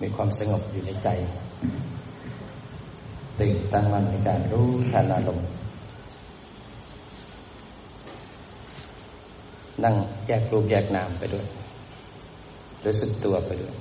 [0.00, 1.08] มีความสงบอยู่ในใจ
[3.40, 5.48] ตื่นตั้งมั่นในการรู้ทันอารมณ์
[9.84, 9.94] นั่ง
[10.26, 11.46] แยกรูปแยกนามไปด้วย
[12.84, 13.74] รู้สึกตัวไปด้วย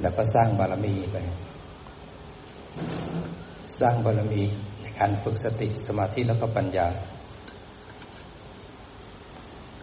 [0.00, 1.16] แล้วก็สร้างบารมีไป
[3.80, 4.42] สร้างบารมี
[4.80, 6.86] ในการฝึกสติสมาธิแล้วก็ปัญญา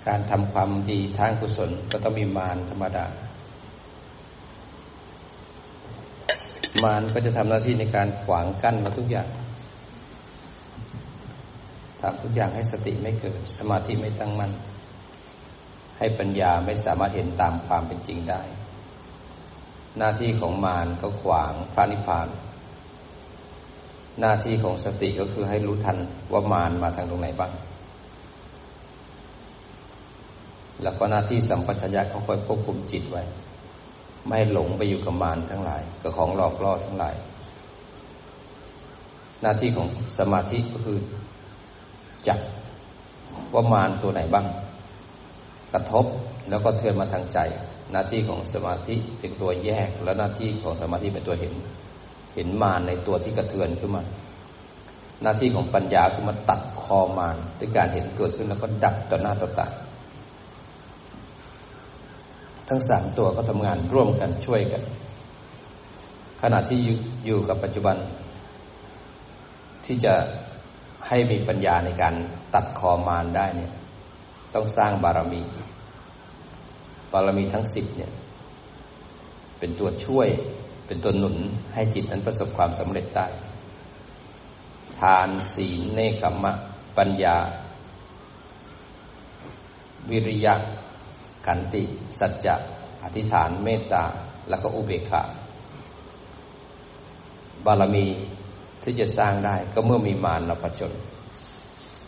[0.08, 3.06] การทำความดีทางกุศลก็ต้องมีมารธรรมดา
[6.84, 9.29] มารก็จะทำหน้าที่ในการขวางกั้นเราทุกอย่าง
[12.02, 14.52] ทำทุกอย่างให้สติไม่เกิด สมาธิไม่ตั้งมั่น
[15.98, 18.42] ให้ปัญญาไม่สามารถเห็นตามความเป็นจริงได้
[19.98, 22.28] หน้าที่ของมารก็ขวางพระนิพพาน
[24.20, 25.98] หน้าที่ของสติก็คือให้รู้ทัน
[26.32, 27.51] ว่ามารมาทางตรงไหนบ้าง
[30.84, 33.23] แล้วก็หน้าที่สัมปชัญญะเขาคอยควบคุมจิตไว้
[34.28, 37.16] ไม่หลงไปอยู่กับมารทั้งหลาย กับของหลอกล่อทั้งหลาย
[39.42, 39.88] หน้าที่ของ
[40.20, 40.98] สมาธิก็คือ
[42.28, 42.40] จับ
[43.53, 44.46] ว่ามารตัวไหนบ้าง
[45.73, 46.06] กระทบ
[46.50, 47.40] แล้วก็เทือนมาทางใจ
[47.92, 51.53] หน้าที่ของสมาธิเป็นตัวแยก แล้วหน้าที่ของสมาธิเป็นตัวเห็น
[52.36, 54.03] เห็นมารในตัวที่กระเทือนขึ้นมา
[55.22, 59.68] หน้าที่ของปัญญาคือมาตัดคอมารด้วยการเห็นเกิดขึ้นแล้วก็ดับต่อหน้าต่อตา
[62.70, 64.82] ทั้งสามตัวก็ทำงานร่วมกันช่วยกัน
[66.42, 66.80] ขณะที่
[67.26, 67.98] อยู่กับปัจจุบัน
[69.86, 70.14] ที่จะ
[71.08, 72.16] ให้มีปัญญาในการ
[72.54, 73.72] ตัดคอมารได้เนี่ย
[74.54, 75.42] ต้องสร้างบารมี
[77.12, 78.12] บารมีทั้งสิบเนี่ย
[79.60, 80.28] เป็นตัวช่วย
[80.88, 81.36] เป็นตัวหนุน
[81.74, 83.28] ให้จิตนั้นประสบความสำเร็จได้
[85.00, 86.52] ทานศีลเนคขมะ
[86.98, 87.38] ปัญญา
[90.10, 90.56] วิริยะ
[91.46, 91.84] ขันติ
[92.20, 92.56] สัจจะ
[93.04, 94.04] อธิษฐานเมตตา
[94.50, 95.24] แล้วก็อุเบกขา
[97.66, 98.08] บารมี
[98.84, 100.94] ที่จะสร้างได้ก็เมื่อมีมารเราผจญ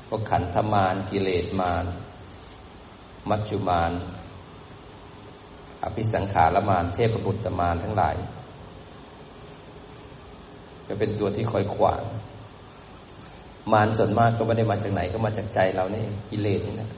[0.09, 1.85] ก็ขันธมารกิเลสมาร
[3.29, 3.91] มัจจุมาน
[5.83, 8.15] อภิสังขารมานเทพบุตรมานทั้งหลาย
[10.87, 12.03] จะเป็นตัวที่คอยขวาง
[13.71, 16.89] มารส่วนมากก็ไม่ได้มาจากไหนก็มาจากใจเรานี่กิเลสนี่นะ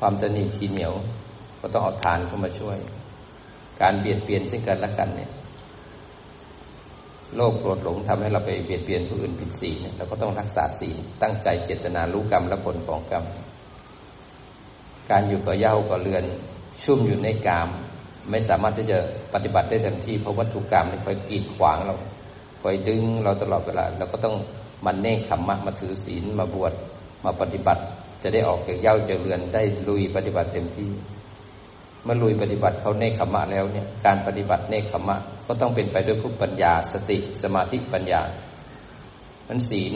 [0.00, 0.92] ความตนีทีเหนียว
[1.60, 2.76] ก็ต้องเอาทานเข้ามาช่วย
[3.80, 5.30] การเบียดเบียนซึ่งกันและกันเนี่ย
[7.36, 13.24] โลภโกรธหลงทำให้เราไปเบียดเบียนผู้อื่นผิดศีลเนี่ยเราก็ต้องรักษาศีลตั้งใจเจตนารู้กรรมและผลของกรรม
[15.10, 16.24] การอยู่กับเย้ากับเรือน
[16.84, 17.68] ชุ่มอยู่ในกาม
[18.30, 18.98] ไม่สามารถที่จะ
[19.34, 21.94] ปฏิบัติได้เต็มที่เพราะวัตถุกรรมนี่คอยกีดขวางเรา
[22.62, 24.34] คอยดึงเราตลอดเวลาเราก็ต้อง
[24.84, 26.72] มันเน่งขมมะมาถือศีลมาบวช
[27.24, 27.82] มาปฏิบัติ
[28.22, 30.90] จะได้ออกจากเย้าจากเรือนได้ลุยปฏิบัติเต็มที่
[32.04, 35.16] เมื่อลุยปฏิบัติเขาเนคขมะแล้วเนี่ยการปฏิบัติเนคขมะ
[35.46, 38.20] ก็ต้องเป็นไปด้วยผู้ปัญญา สติสมาธิปัญญา
[39.48, 39.94] มันศีล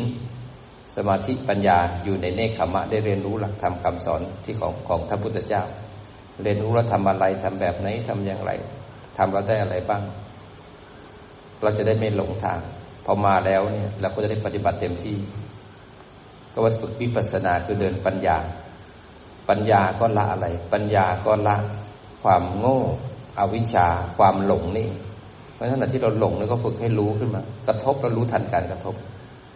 [0.96, 5.62] สมาธิปัญญาอยู่ในเนคขมะ ได้เรียนรู้หลักธรรมคาสอนที่ของของพระพุทธเจ้า
[6.42, 8.50] เรียนรู้ว่าทำอะไรทำแบบไหนทำอย่างไร
[9.16, 10.02] ทำเราได้อะไรบ้าง
[11.62, 12.60] เราจะได้ไม่หลงทาง
[13.04, 15.16] พอมาแล้วเนี่ยเราก็จะได้ปฏิบัติเต็มที่
[16.54, 18.36] ก็ว่าฝึกวิปัสสนาคือเดินปัญญา
[19.48, 21.56] ปัญญาก็ละอะไร ปัญญาก็ละ
[22.22, 22.80] ความโง่
[23.38, 23.86] อวิชชา
[24.18, 24.88] ความหลงนี่
[25.54, 28.94] เพราะฉะนั้นที่เราหลงนี่ก็ฝึกให้รู้ขึ้นมา กระทบแล้วรู้ทันการกระทบ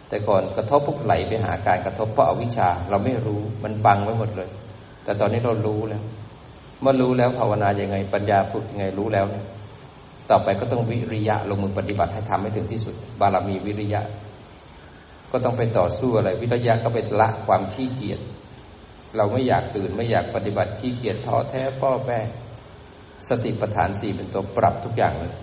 [0.09, 4.49] แต่ก่อนกระทบปุ๊บไหลไปหาการกระทบเพราะอาวิชชาเราไม่รู้มันบังไว้หมดเลย
[5.03, 6.03] แต่ตอนนี้เรารู้แล้ว
[6.81, 9.45] เมื่อรู้แล้วภาวนาอย่างไง ปัญญาฝึกยังไงรู้แล้วเนี่ย
[10.29, 14.01] ต่อไปก็ต้องวิริยะลงมือปฏิบัติให้ทำให้ถึงที่สุด บารมีวิริยะ
[15.31, 18.19] ก็ต้องไปต่อสู้อะไร วิริยะก็ไปละความขี้เกียจ
[19.15, 22.19] เราไม่อยากตื่นไม่อยากปฏิบัติขี้เกียจท้อแท้ป้อแป้
[23.27, 25.33] สติปัฏฐานสี่เป็นตัวปรับทุกอย่างเลย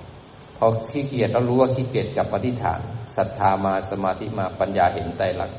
[0.57, 2.81] พอขี้เกียจเรารู้ว่าขี้เกียจกับปฏิฐาน
[3.17, 5.51] ศรัทธามาสมาธิมาปัญญาเห็นใจหลัก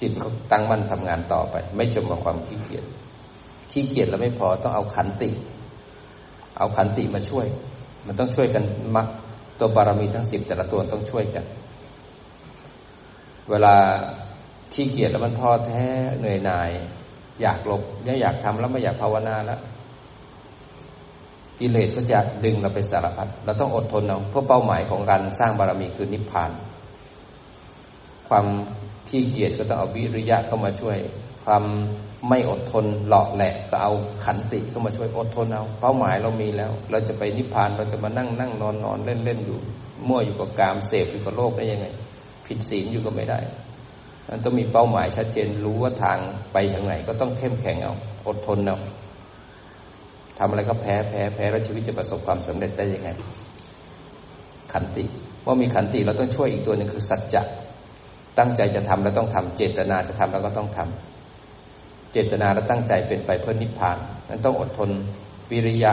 [0.00, 2.84] จิตเขาตั้งมั่นทำงานต่อไป ไม่จมกับความขี้เกียจ
[3.70, 5.30] ขี้เกียจแล้วไม่พอต้องเอาขันติ
[6.58, 7.46] เอาขันติมาช่วย
[8.06, 8.64] มันต้องช่วยกัน
[8.96, 9.06] มัก
[9.58, 11.44] ตัวบารมีทั้งสิบแต่ละตัวต้องช่วยกัน
[13.50, 13.76] เวลา
[14.72, 15.86] ขี้เกียจแล้วมันท้อแท้
[16.18, 16.70] เหนื่อยหน่าย
[17.40, 19.60] อยากหลบเนี่ยอยากทำแล้วไม่อยากภาวนาแล้ว
[21.58, 26.50] กิเลสก็จะดึงเราไปสารพัดเราต้องอดทนเอาเพราะเป้าหมายของการสร้างบารมีคือนิพพาน
[28.28, 28.46] ความ
[29.08, 30.98] ที่เกียจก็ต้องเอาวิริยะเข้ามาช่วย
[31.44, 31.64] ความ
[32.28, 33.92] ไม่อดทนหลอกแหละก็เอา
[34.24, 39.58] ขันติเข้ามาช่วยอดทนเอาเป้าหมายเรามีแล้ว เราจะไปนิพพานเราจะมานั่งนั่งนอนนอนเล่นเล่นอยู่
[40.08, 41.86] มั่วอยู่กับกามเสพอยู่กับโลกได้ยังไง
[42.46, 43.38] ผิดศีลอยู่ก็ไม่ได้
[44.28, 46.18] มันต้องมีเป้าหมายชัดเจนรู้ว่าทาง
[46.52, 47.94] ไปทางไหน ก็ต้องเข้มแข็งเอา
[48.26, 48.78] อดทนเอา
[50.38, 53.08] ทำอะไรก็แพ้แพ้แพ้แล้วชีวิตจะประสบความสำเร็จได้ยังไง
[54.72, 55.04] ขันติ
[55.46, 57.42] ว่ามีขันติเราต้องช่วยอีกตัวหนึ่งคือสัจจะ
[58.38, 63.98] ตั้งใจจะทำแล้วต้องทำเจตนาจะทำแล้วก็ต้องทำเจตนาและตั้งใจเป็นไปเพื่อนิพพาน
[64.28, 64.90] นั้นต้องอดทน
[65.50, 65.92] วิริยะ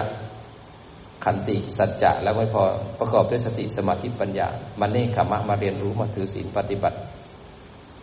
[1.23, 2.63] ขันติสัจจะแล้วไม่พอ
[2.99, 4.47] ประกอบด้วยสติสมาธิปัญญา
[4.79, 6.97] มาเนคขมะมาเรียนรู้มาถือศีลปฏิบัติ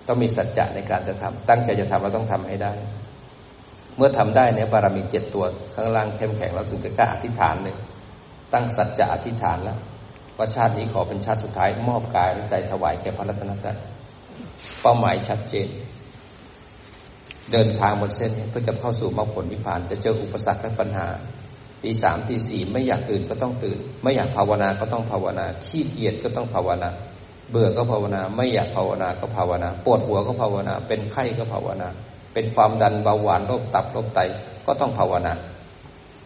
[0.07, 2.73] ต้องมีสัจจะในการจะทำตั้งใจจะทำเราต้องทำให้ได้
[3.97, 5.45] เมื่อทำได้เนี่ยบารมีเจ็ดตัว
[5.75, 7.77] ข้างล่างเข้มแข็งเราถึงจะกล้าอธิษฐานเลย
[8.53, 9.79] ตั้งสัจจะอธิษฐานแล้ว
[10.39, 13.77] ว่าชาตินี้ขอเป็นชาติสุดท้ายมอบกายและใจถวายแก่พระรัตนตรัย
[14.83, 15.69] เป้าหมายชัดเจน
[17.53, 21.07] เดินทางบนเส้นเพื่อจะเข้าสู่มรรคผลนิพพาน จะเจออุปสรรคและปัญหา
[21.83, 26.91] ตีสามตีสี่ไม่อยากตื่นก็ต้องตื่น ไม่อยากภาวนาก็ต้องภาวนา ขี้เกียจก็ต้องภาวนา
[27.51, 31.89] เบื่อก็ภาวนา ไม่อยากภาวนาก็ภาวนา ปวดหัวก็ภาวนา เป็นไข้ก็ภาวนา
[32.35, 34.21] เป็นความดันเบาหวานโรคตับโรคไต
[34.67, 35.33] ก็ต้องภาวนา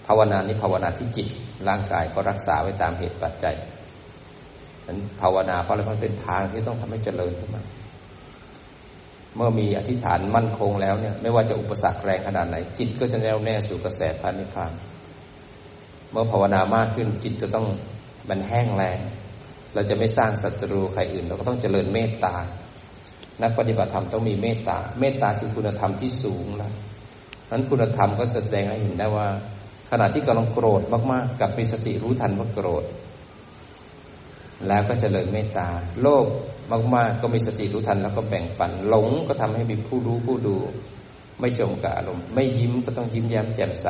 [0.06, 1.28] ภาวนานี้ภาวนาที่จิต
[1.68, 3.54] ร่างกายก็รักษาไว้ตามเหตุปัจจัย
[4.86, 7.62] นั้นภาวนาเพราะอะไรเพราะเป็นทางที่ต้องทำให้เจริญขึ้นมา
[9.36, 14.72] เมื่อมีอธิษฐานมั่นคงแล้วเนี่ย ไม่ว่าจะอุปสรรคแรงขนาดไหน จิตก็จะแน่วแน่สู่กระแสพระนิพพาน
[16.14, 17.66] เมื่อภาวนามากขึ้นจิตจะต้อง
[18.28, 18.98] มันแห้งแรง
[19.74, 22.34] เราจะไม่สร้างศัตรูใครอื่น เราก็ต้องเจริญเมตตา
[23.42, 26.72] นักปฏิบัติธรรมต้องมีเมตตา เมตตาคือคุณธรรมที่สูงแล้ว
[27.50, 29.26] นั้นคุณธรรมก็แสดงให้เห็นได้ว่า
[29.90, 30.82] ขณะที่กำลังโกรธ
[31.12, 32.84] มากๆ กับมีสติรู้ทันว่าโกรธ
[34.68, 35.68] แล้วก็เจริญเมตตา
[36.00, 36.26] โลภ
[36.94, 40.56] มากๆ ก็มีสติรู้ทันแล้วก็แบ่งปัน หลงก็ทำให้มีผู้รู้ผู้ดู
[41.40, 43.88] ไม่จมกับอารมณ์ ไม่ยิ้มก็ต้องยิ้มแย้มแจ่มใส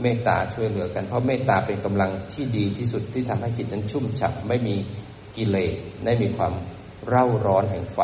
[0.00, 4.76] เมตตาช่วยเหลือกัน เพราะเมตตาเป็นกำลังที่ดีที่สุดที่ทำให้จิตนั้นชุ่มฉ่ำไม่มี
[5.36, 5.74] กิเลส
[6.04, 6.52] ไม่มีความ
[7.08, 7.98] เร่าร้อนแห่งไฟ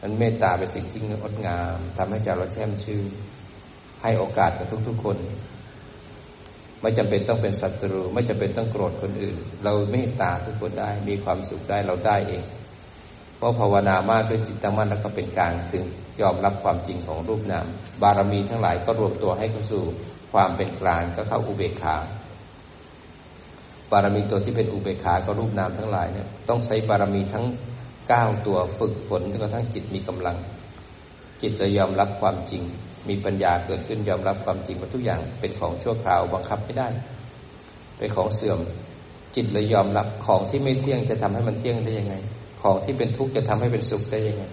[0.00, 3.04] มันเมตตาเป็นสิ่งที่งดงามทำให้ใจเราแช่มชื่น
[4.02, 5.16] ให้โอกาสกับทุกๆคน
[6.80, 12.42] ไม่จำเป็นต้องเป็นศัตรู ไม่จำเป็นต้องโกรธคนอื่น เราเมตตาทุกคนได้มีความสุขได้เราได้เอง
[13.42, 15.84] ราะภาวนามากด้วยจิตตั้งมั่นแล้วก็เป็นกลางถึง
[16.20, 17.66] ยอมรับความจริงของรูปนาม
[18.02, 19.82] บารมีทั้งหลายก็รวมตัวให้เข้าสู่
[20.32, 21.96] ความเป็นกลางก็เข้าอุเบกขา
[23.90, 27.44] บารมีตัวที่เป็นอุเบกขาก็รูปนามทั้งหลายเนี่ยต้องใช้บารมีทั้ง
[28.08, 30.36] เก้าตัวฝึกฝนจนกระทั่งจิตมีกำลัง
[31.40, 32.62] จิตจะยอมรับความจริง
[33.08, 36.88] มีปัญญาเกิดขึ้นยอมรับความจริงว่าทุกอย่างเป็นของชั่วคราวบังคับไม่ได้
[37.98, 38.58] เป็นของเสื่อม
[39.36, 42.14] จิตเลยยอมรับของที่ไม่เที่ยงจะทำให้มันเที่ยงได้ยังไง
[42.62, 44.44] ของที่เป็นทุกข์จะทำให้เป็นสุขได้ยังไง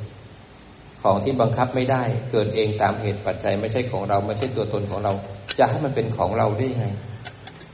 [1.02, 5.14] ของที่บังคับไม่ได้เกิดเองตามเหตุปัจจัยไม่ใช่ของเราไม่ใช่ตัวตนของเรา
[5.60, 6.88] จะให้มันเป็นของเราได้ยังไง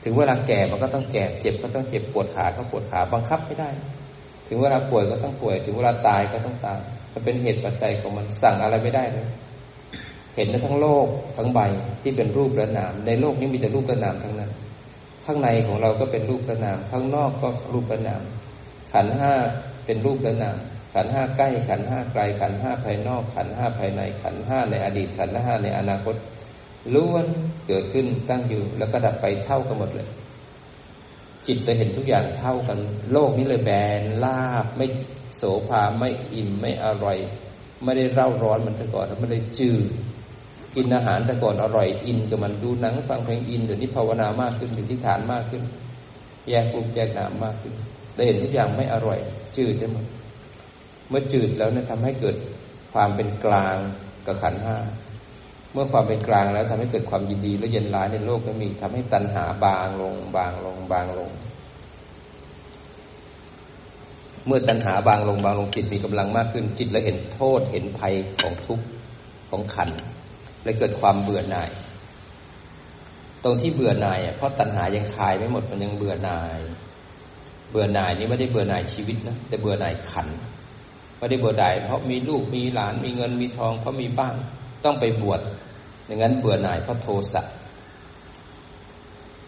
[0.02, 3.70] ถึงเวลาแก่มันก็ต้องแก่เจ็บก็ต้องเจ็บปวดขาก็ปวดขาบังคับไม่ได้
[4.48, 6.78] ถึงเวลาป่วยก็ต้องป่วย ถึงเวลาตายก็ต้องตาย
[7.12, 9.28] มันเป็นเหตุปัจจัยของมันสั่งอะไรไม่ได้เลย
[10.36, 11.06] เห็นทั้งโลก
[11.36, 11.60] ทั้งใบ
[12.02, 14.50] ที่เป็นรูปและนาม ในโลกนี้มีแต่รูปและนามทั้งนั้น
[15.24, 18.22] ข้างในของเราก็เป็นรูปและนาม ข้างนอกก็รูปและนาม
[18.92, 19.32] ขันห้า
[19.86, 20.56] เป็นรูปและนาม
[20.94, 26.14] ขันห้าใกล้ขันห้าไกลขันห้าภายนอก ขันห้าภายใน ขันห้าในอดีต ขันห้าในอนาคต
[26.94, 27.26] ล้วน
[27.66, 30.08] เกิดขึ้นตั้งอยู่ แล้วก็ดับไปเท่ากันหมดเลย
[31.46, 32.78] จิตจะเห็นทุกอย่างเท่ากัน
[33.12, 34.86] โลกนี้เลยแบนลาบไม่
[35.36, 37.18] โสภาไม่อิ่มไม่อร่อย
[37.84, 39.84] ไม่ได้เร่าร้อนมันแต่ก่อนไม่ได้จืด
[40.74, 45.62] กินอาหารแต่ก่อนอร่อยอินกับมันดูหนังฟังเพลงอินเดี๋ยวนี้ภาวนามากขึ้นมีที่ฐานมากขึ้น
[46.48, 47.74] แยกรูปแยกนามมากขึ้น
[48.16, 49.18] ได้เห็นทุกอย่างไม่อร่อย
[49.56, 50.06] จืดไหมด
[51.08, 52.36] เมื่อจืดแล้วเนี่ยทำให้เกิด
[52.92, 53.76] ความเป็นกลาง
[54.26, 54.76] กับขันห้า
[55.72, 61.30] เมื่อความเป็นกลางแล้วทำให้เกิดความยินดีและเย็นร้ายในโลกนั้นมีทำให้ตัณหาบางลง บางลง บางลง
[64.46, 68.84] เมื่อตัณหาบางลงบางลงจิตมีกำลังมากขึ้น จิตแล้วเห็นโทษเห็นภัยของทุกข์
[69.50, 69.90] ของขัน
[70.64, 71.70] และเกิดความเบื่อหน่าย
[73.44, 76.60] ตรงที่เบื่อหน่ายอะเพราะตัณหายังคลายไม่หมดมันยังเบื่อหน่าย
[77.76, 80.28] บื่อหน่ายนี้ไม่ได้เบื่อหน่ายชีวิตนะแต่เบื่อหน่ายขัน
[81.18, 84.34] ไม่ได้เบื่อหน่ายเพราะมีลูกมีหลานมีเงินมีทองเพราะมีบ้าน
[84.84, 85.40] ต้องไปบวช
[86.06, 87.42] อย่างนั้นเบื่อหน่ายเพราะโทสะ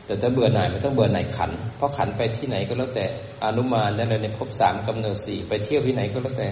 [0.07, 3.05] แต่ถ้าเบื่อหน่ายมันต้องเบื่อหน่ายขัน เพราะขันไปที่ไหนก็แล้วแต่
[3.45, 6.49] อนุมานนั่นเลยในภพสามกำเนิดสี่ไปเที่ยวที่ไหนก็แล้วแต่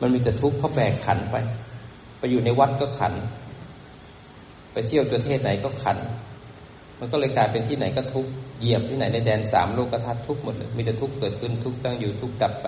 [0.00, 1.36] มันมีแต่ทุกข์เพราะแบกขันไป
[2.18, 3.14] ไปอยู่ในวัดก็ขัน
[4.72, 5.98] ไปเที่ยวประเทศไหนก็ขัน
[6.98, 8.26] มันก็เลยกลายเป็นที่ไหนก็ทุก
[8.58, 12.66] เหยียบที่ไหนในแดนสามโลกธาตุทุกหมดเลยมีแต่ทุกเกิดขึ้นทุกตั้งอยู่ทุกดับไป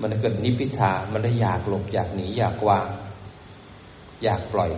[0.00, 2.86] มันเกิดนิพิทามันได้อยากหลบอยากหนีอยากวาง
[4.24, 4.70] อยากปล่อย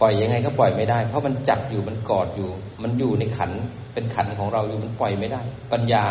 [0.00, 2.50] ปล่อยยังไงก็ปล่อยไม่ได้ เพราะมันจับอยู่มันกอดอยู่
[2.82, 3.52] มันอยู่ในขัน
[3.94, 6.04] เป็นขันของเราอยู่มันปล่อยไม่ได้ ปัญญา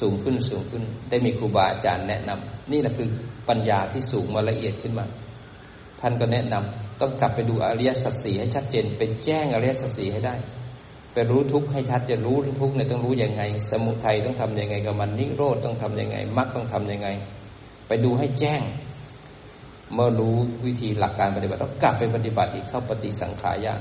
[0.00, 3.08] สูงขึ้นสูงขึ้น ได้มีครูบาอาจารย์แนะนำนี่แหละคือ
[3.48, 5.04] ปัญญาที่สูงมาละเอียดขึ้นมา
[6.00, 10.34] ท่านก็แนะนำต้องกลับไปดูอริยสัจสี่ให้ชัดเจน เป็นแจ้งอริยสัจสี่ให้ได้
[11.14, 17.08] ไปรู้ทุกข์ให้ชัดจะรู้ทุกข์เนี่ยต้องรู้ยังไง สมุทัยต้องทํำยังไงกับมันนิโรธต้องทํำยังไงมรรคต้องทํำยังไง
[17.88, 18.62] ไปดูให้แจ้ง
[19.94, 23.74] เมื่อรู้วิธีหลักการปฏิบัติต้องกลับไปปฏิบัติอีกเข้าปฏิสังขารญา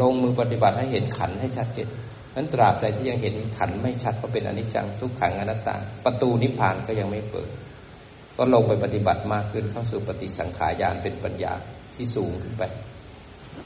[0.00, 1.88] ลงมือปฏิบัติให้เห็นขันให้ชัดเจน
[2.34, 5.74] นั้นตราบใดที่ยังเห็นขันไม่ชัดก็เป็นอนิจจังทุกขังอนัตตา
[6.04, 7.48] ประตูนิพพานก็ยังไม่เปิด
[8.42, 11.52] ก็ลงไปปฏิบัติมากขึ้นเข้าสู่ปฏิสังขารญาณเป็นปัญญา
[11.94, 12.62] ที่สูงขึ้นไป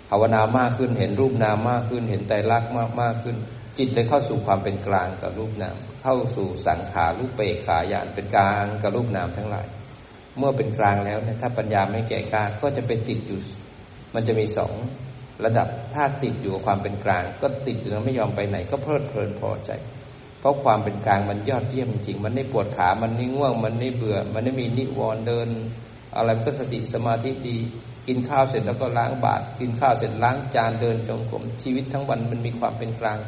[0.09, 3.37] ภาวนามากขึ้นเห็นรูปนามมากขึ้น เห็นไตรลักษณ์มากมากขึ้น
[3.79, 9.67] จิตเลยเข้าสู่ความเป็นกลางกับรูปนาม เข้าสู่สังขารูปเปกขาญาณเป็นกลางกับรูปนามทั้งหลาย
[10.39, 13.39] เมื่อเป็นกลางแล้วเนี่ยถ้าปัญญาไม่แก่กล้าก็จะไปติดอยู่
[14.15, 14.73] มันจะมีสอง
[15.45, 19.71] ระดับถ้าติดอยู่กับความเป็นกลาง ก็ติดอยู่แล้วไม่ยอมไปไหน ก็เพลิดเพลินพอใจ
[20.45, 25.49] เพราะความเป็นกลางมันยอดเยี่ยมจริง มันไม่ปวดขา มันไม่ง่วง มันไม่เบื่อ มันไม่มีนิวรณ์เดิน
[26.17, 27.57] อะไรก็สติสมาธิดี
[28.07, 33.19] กินข้าวเสร็จแล้วก็ล้างบาตรกินข้าวเสร็จล้างจานเดินจงกรมชีวิตทั้งวันมันมีความเป็นกลาง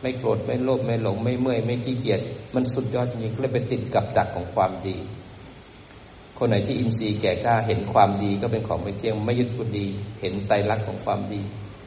[0.00, 2.20] ไม่โกรธไม่โลภไม่หลงไม่เมื่อยไม่ขี้เกียจ
[2.54, 4.96] มันสุดยอดจริงๆก็เลยไปติดกับดักของความดี
[6.38, 9.86] คนไหนที่อินทรีย์แก่กล้าเห็นความดีก็เป็นของไม่เที่ยงไม่ยึดบุดี
[10.20, 11.42] เห็นไตรลักษณ์ของความดี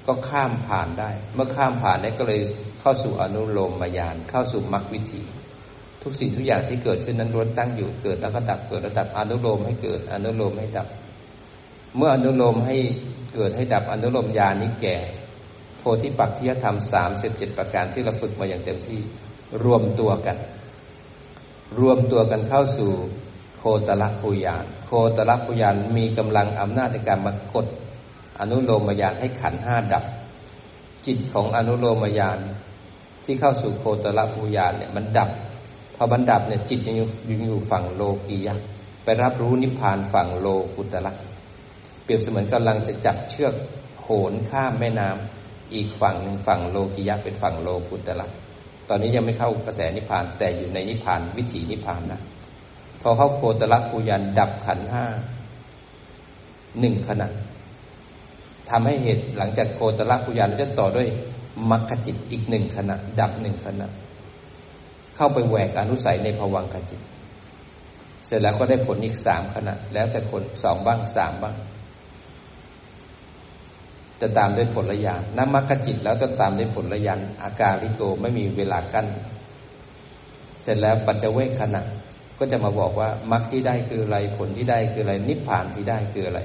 [0.08, 2.42] ก็ข้ามผ่านได้ เมื่อข้ามผ่านได้ก็เลย
[2.82, 5.22] เข้าสู่อนุโลมมายาน เข้าสู่มรรควิธี
[6.02, 10.88] ทุกสิ่งทุกอย่างที่เกิดขึ้นนั้นล้วนตั้งอยู่เกิดแล้วก็ดับเกิดแล้วดับอนุโลมให้เกิด อนุโลมให้ดับ
[11.98, 12.78] เมื่ออนุโลมให้
[13.36, 14.98] เกิดให้ดับอนุโลมญาณนี้แก่
[15.78, 19.00] โพธิปักขิยธรรมสามสิบเจ็ดประการที่เราฝึกมาอย่างเต็มที่
[19.64, 20.38] รวมตัวกัน
[21.80, 22.92] รวมตัวกันเข้าสู่
[23.60, 27.66] โคตรภูยาน โคตรภูยานมีกำลังอำนาจในการมากด
[28.40, 30.06] อนุโลมยานให้ขันห้าดับ
[31.06, 32.40] จิตของอนุโลมยาน
[33.26, 35.30] ที่เข้าสู่โคตรภูยานเนี่ยมันดับ
[35.96, 38.56] พอมันดับเนี่ยจิตยังอยู่ยังอยู่ฝั่งโลกียะ
[39.04, 41.14] ไปรับรู้นิพพานฝั่งโลกุตระ
[42.04, 43.54] เปรียบเสมือนกำลังจะจับเชือก
[44.02, 48.28] โหนข้ามแม่น้ำอีกฝั่งหนึ่งฝั่งโลกียะเป็นฝั่งโลกุตระ
[48.90, 52.22] ตอนนี้ยังไม่เข้ากระแสนิพพานแต่อยู่ในนิพพานวิถีนิพพานนะ
[53.02, 55.06] พอเข้าโคตรภูยันดับขันห้า
[56.80, 57.28] หนึ่งขณะ
[58.70, 61.08] ทำให้เหตุหลังจากโคตรภูยันจะต่อด้วย
[61.72, 63.88] มรรคจิตอีกหนึ่งขณะ ดับหนึ่งขณะ
[65.16, 67.02] เข้าไปแหวกอนุสัยในภวังคจิต
[68.26, 71.56] เสร็จแล้วก็ได้ผลอีกสามขณะ แล้วแต่คนสองบ้างสามบ้าง
[74.22, 79.08] จะตามด้วยผลระยานน้ำมรรคจิตแล้วจะตามด้วยผลระยานอาการลิโกไม่มีเวลากั้น
[80.62, 81.82] เสร็จแล้วปัจเจเวคขณะ
[82.40, 86.40] ก็จะมาบอกว่ามรรคที่ได้คืออะไรผลที่ได้คืออะไร นิพพานที่ได้คืออะไร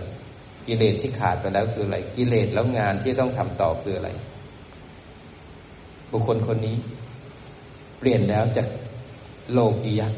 [0.69, 4.11] กิเลสที่ขาดไปแล้วคืออะไร กิเลสแล้วงานที่ต้องทำต่อคืออะไร
[6.11, 6.77] บุคคลคนนี้
[7.99, 8.69] เปลี่ยนแล้วจาก
[9.53, 10.09] โลกียะ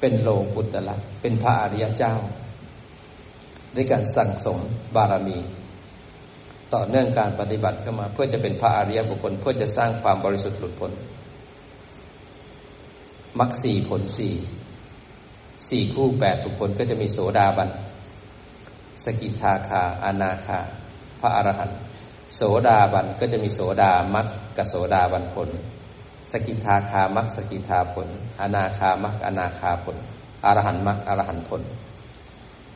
[0.00, 2.14] เป็นโลกุตละเป็นพระอริยเจ้า
[3.74, 4.58] ด้วยการสั่งสม
[4.94, 5.38] บารมี
[6.74, 10.92] ต่อเนื่องการปฏิบัติเข้ามา เพื่อจะเป็นพระอริยบุคคล เพื่อจะสร้างความบริสุทธิ์หลุดพ้น
[13.38, 14.34] มรรคสี่ผลสี่
[15.68, 17.68] สี่คู่แปดบุคคลก็จะมีโสดาบัน
[19.04, 20.60] สกิทาคาอนาคา
[21.20, 21.78] พระอรหันต์
[22.36, 24.26] โสดาบันก็จะมีโสดามรรค
[24.56, 25.48] กับโสดาบันผล
[26.30, 28.08] สกิทาคามรรคสกิทาผล
[28.40, 29.96] อนาคามรรคอนาคาผล
[30.46, 31.62] อรหันต์มรรคอรหันต์ผล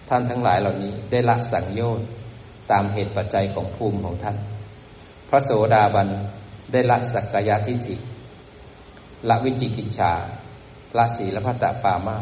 [0.09, 2.07] ท่านทั้งหลายเหล่านี้ได้ละสังโยชน์
[2.71, 4.37] ตามเหตุปัจจัยของภูมิของท่าน
[5.29, 6.09] พระโสดาบัน
[6.73, 7.95] ได้ละสักกายทิฏฐิ
[9.29, 10.13] ละวิจิกิจฉา
[10.97, 12.17] ละศีลพัตตปามา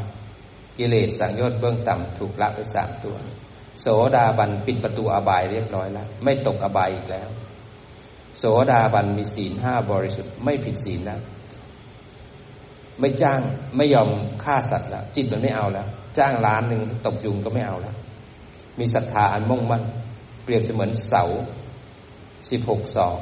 [0.78, 3.16] กิเลสสังโยชน์เบื้องต่ำถูกละไปสามตัว
[3.80, 7.28] โสดาบันปิดประตูอบายเรียบร้อยแล้ว ไม่ตกอบายอีกแล้ว
[8.38, 11.20] โสดาบันมีศีลห้าบริสุทธิ์ไม่ผิดศีลแล้ว
[13.00, 13.40] ไม่จ้าง
[13.76, 14.08] ไม่ยอม
[14.44, 15.86] ฆ่าสัตว์แล้ว จิตมันไม่เอาแล้ว
[16.18, 17.94] จ้างล้านหนึ่งตกยุงก็ไม่เอาแล้ว
[18.78, 19.82] มีศรัทธาอันมุ่งมั่น
[20.44, 21.24] เปรียบเสมือนเสา
[22.50, 23.16] สิบหกศอก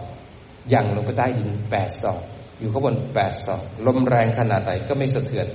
[0.75, 2.23] ยังลงไปใต้ดินแปดศอก
[2.61, 5.47] อยู่ข้างบนแปดศอก ลมแรงขนาดไหนก็ไม่สะเทือน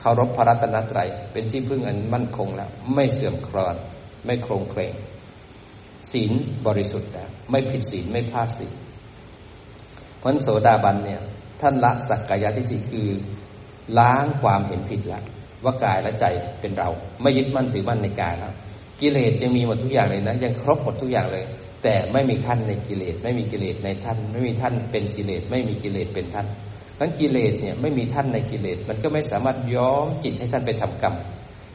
[0.00, 3.76] เคารพพระรัตนตรัยเป็นที่พึ่งอันมั่นคงแล้ว ไม่เสื่อมคลอน
[4.26, 4.94] ไม่โครงเคลง
[6.12, 6.32] ศีล
[6.66, 8.74] บริสุทธิ์แล้วไม่ผิดศีลไม่พลาดศีล
[10.18, 11.20] เพราะโสดาบันเนี่ย
[11.60, 13.08] ท่านละสักกายทิฏฐิคือ
[13.98, 15.22] ล้างความเห็นผิดแล้ว
[15.64, 16.24] ว่ากายและใจ
[16.60, 16.88] เป็นเรา
[17.22, 18.52] ไม่ยึดมั่นถือมั่นในกายแล้ว
[19.00, 21.44] กิเลสยังมีหมดทุกอย่างเลยนะ ยังครบหมดทุกอย่างเลย
[21.82, 26.46] แต่ไม่มีท่านในกิเลส ไม่มีกิเลสในท่าน ไม่มีท่านเป็นกิเลส ไม่มีกิเลสเป็นท่าน
[26.98, 31.14] นั้นกิเลสเนี่ยไม่มีท่านในกิเลส มันก็ไม่สามารถย้อมจิตให้ท่านไปทำกรรม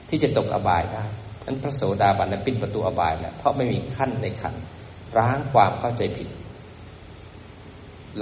[0.10, 1.06] ที่จะตกอบายได้
[1.46, 4.56] นั้นพระโสดาบันนั้นปิดประตูอบายนะเพราะไม่มีขั้นในขัน
[5.18, 6.30] ล้างความเข้าใจผิด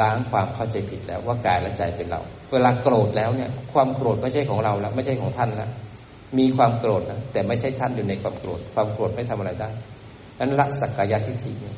[0.02, 5.70] ล้างความเข้าใจผิดแล้วว่ากายและใจเป็นเรา เวลาโกรธแล้วเนี่ย ความโกรธไม่ใช่ของเราแล้ว ไม่ใช่ของท่านแล้ว
[6.38, 9.70] มีความโกรธนะแต่ไม่ใช่ท่านอยู่ในความโกรธ ความโกรธไม่ทำอะไรได้
[10.40, 11.76] นั้นละสักกายทิฏฐิเนี่ย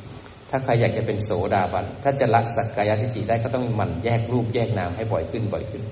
[0.50, 5.82] ถ้าใครอยากจะเป็นโสดาบัน ถ้าจะละสักกายทิฏฐิได้ก็ต้องหมั่นแยกรูปแยกนามให้บ่อยขึ้นบ่อยขึ้น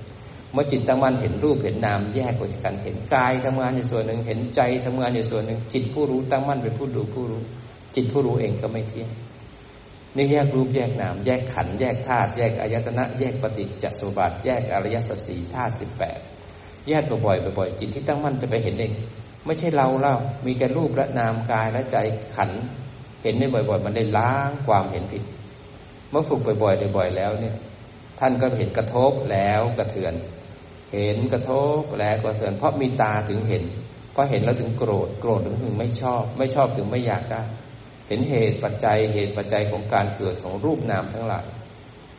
[0.55, 7.43] เมื่อจิตตั้งมั่นเห็นรูปเห็นนามแยกออกจากกันเห็นกายทำงานในส่วนหนึ่งเห็นใจทำงานในส่วนหนึ่ง จิตผู้รู้ตั้งมั่นเป็นผู้ดูผู้รู้
[7.95, 9.11] จิตผู้รู้เองก็ไม่เที่ยง
[10.17, 16.19] นี่แยกรูปแยกนาม แยกขันแยกธาตุแยกอายตนะ แยกปฏิจจสมบัติแยกอริยสัจสี่ธาตุสิบแปด
[16.89, 18.93] แยกบ่อยๆบ่อยๆจิตที่ตั้งมั่นจะไปเห็นเอง
[19.47, 21.97] ไม่ใช่เราเล่ามีแค่รูปและนามกายและใจ
[22.35, 22.51] ขัน
[23.23, 25.23] เห็นได้บ่อย ๆ มันได้ล้างความเห็นผิด
[26.11, 27.57] เมื่อฝึกบ่อยๆบ่อยๆแล้วเนี่ย
[28.19, 30.15] ท่านก็เห็นกระทบแล้วกระเทือน
[30.95, 33.65] เห็นกระทบแล้วกระเทือนเพราะมีตาถึงเห็น
[34.13, 37.43] เพราะเห็นแล้วถึงโกรธโกรธถึงไม่ชอบ ไม่ชอบถึงไม่อยากได้
[38.09, 41.47] เห็นเหตุปัจจัยเหตุปัจจัยของการเกิดของรูปนามทั้งหลาย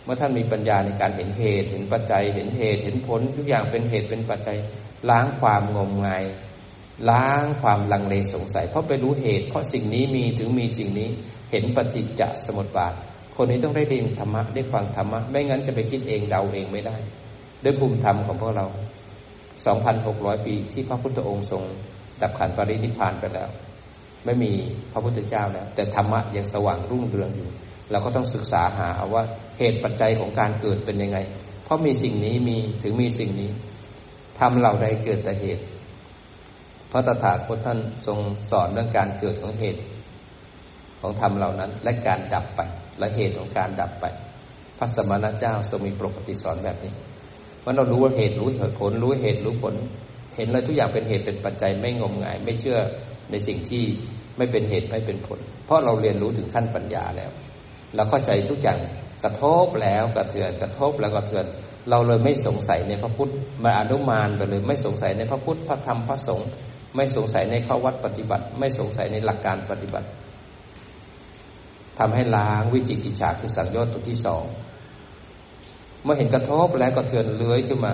[0.03, 4.57] เมื่อท่านมีปัญญาในการเห็นเหตุ เห็นปัจจัย เห็นเหตุ เห็นผลทุกอย่างเป็นเหตุเป็นปัจจัย
[5.09, 6.23] ล้างความงมงาย
[7.09, 11.09] ล้างความลังเลสงสัย เพราะไปรู้เหตุ เพราะสิ่งนี้มีถึงมีสิ่งนี้
[11.51, 12.93] เห็นปฏิจจสมุปบาท
[13.35, 16.97] คนนี้ต้องได้เรียนธรรมะได้ฟังธรรมะ ไม่งั้นจะไปคิดเองเดาเองไม่ได้
[17.65, 18.67] ด้วยภูมิธรรมของพวกเรา
[19.75, 21.63] 2,600 ปีที่พระพุทธองค์ทรง
[22.21, 23.49] ดับขันปรินิพานไปแล้ว
[24.25, 24.51] ไม่มี
[24.91, 27.49] พระพุทธเจ้าแล้ว แต่ธรรมะยังสว่างรุ่งเรืองอยู่
[27.91, 29.23] เราก็ต้องศึกษาหาเอาว่า
[29.59, 31.17] เหตุปัจจัยของการเกิดเป็นยังไง
[31.63, 33.49] เพราะมีสิ่งนี้มีถึงมีสิ่งนี้
[34.39, 35.63] ทำเราใดเกิดแต่เหตุ
[36.91, 38.19] พระตถาคตท่านทรง
[38.51, 39.81] สอนเรื่องการเกิดของเหตุ
[41.01, 42.61] ของธรรมเหล่านั้น และการดับไป
[42.99, 44.05] และเหตุของการดับไป
[44.77, 46.93] พระสมณเจ้าทรงมีปกติสอนแบบนี้
[47.65, 49.75] ว่าเรารู้ว่าเหตุรู้เหตุผลรู้เหตุรู้ผล
[50.35, 52.79] เห็นเลยทุกอย่างเป็นเหตุเป็นปัจจัยไม่งมงาย ไม่เชื่อ
[53.31, 53.83] ในสิ่งที่
[54.37, 57.31] ไม่เป็นเหตุไม่เป็นผล เพราะเราเรียนรู้ถึงขั้นปัญญาแล้ว
[57.95, 58.79] เราเข้าใจทุกอย่าง
[59.23, 61.45] กระทบแล้วกระเทือนกระทบแล้วกระเทือน
[61.89, 63.31] เราเลยไม่สงสัยในพระพุทธ
[63.63, 66.47] มาอนุมานไปเลยไม่สงสัยในพระพุทธพระธรรมพระสงฆ์
[66.95, 70.07] ไม่สงสัยในข้อวัดปฏิบัติ ไม่สงสัยในหลักการปฏิบัติ
[71.99, 74.43] ทำให้ล้างวิจิกิจฉาคือสังโยชน์ตัวที่สอง
[76.05, 77.93] เมื่อเห็นกระทบแล้วกระเทือนเลื้อยขึ้นมา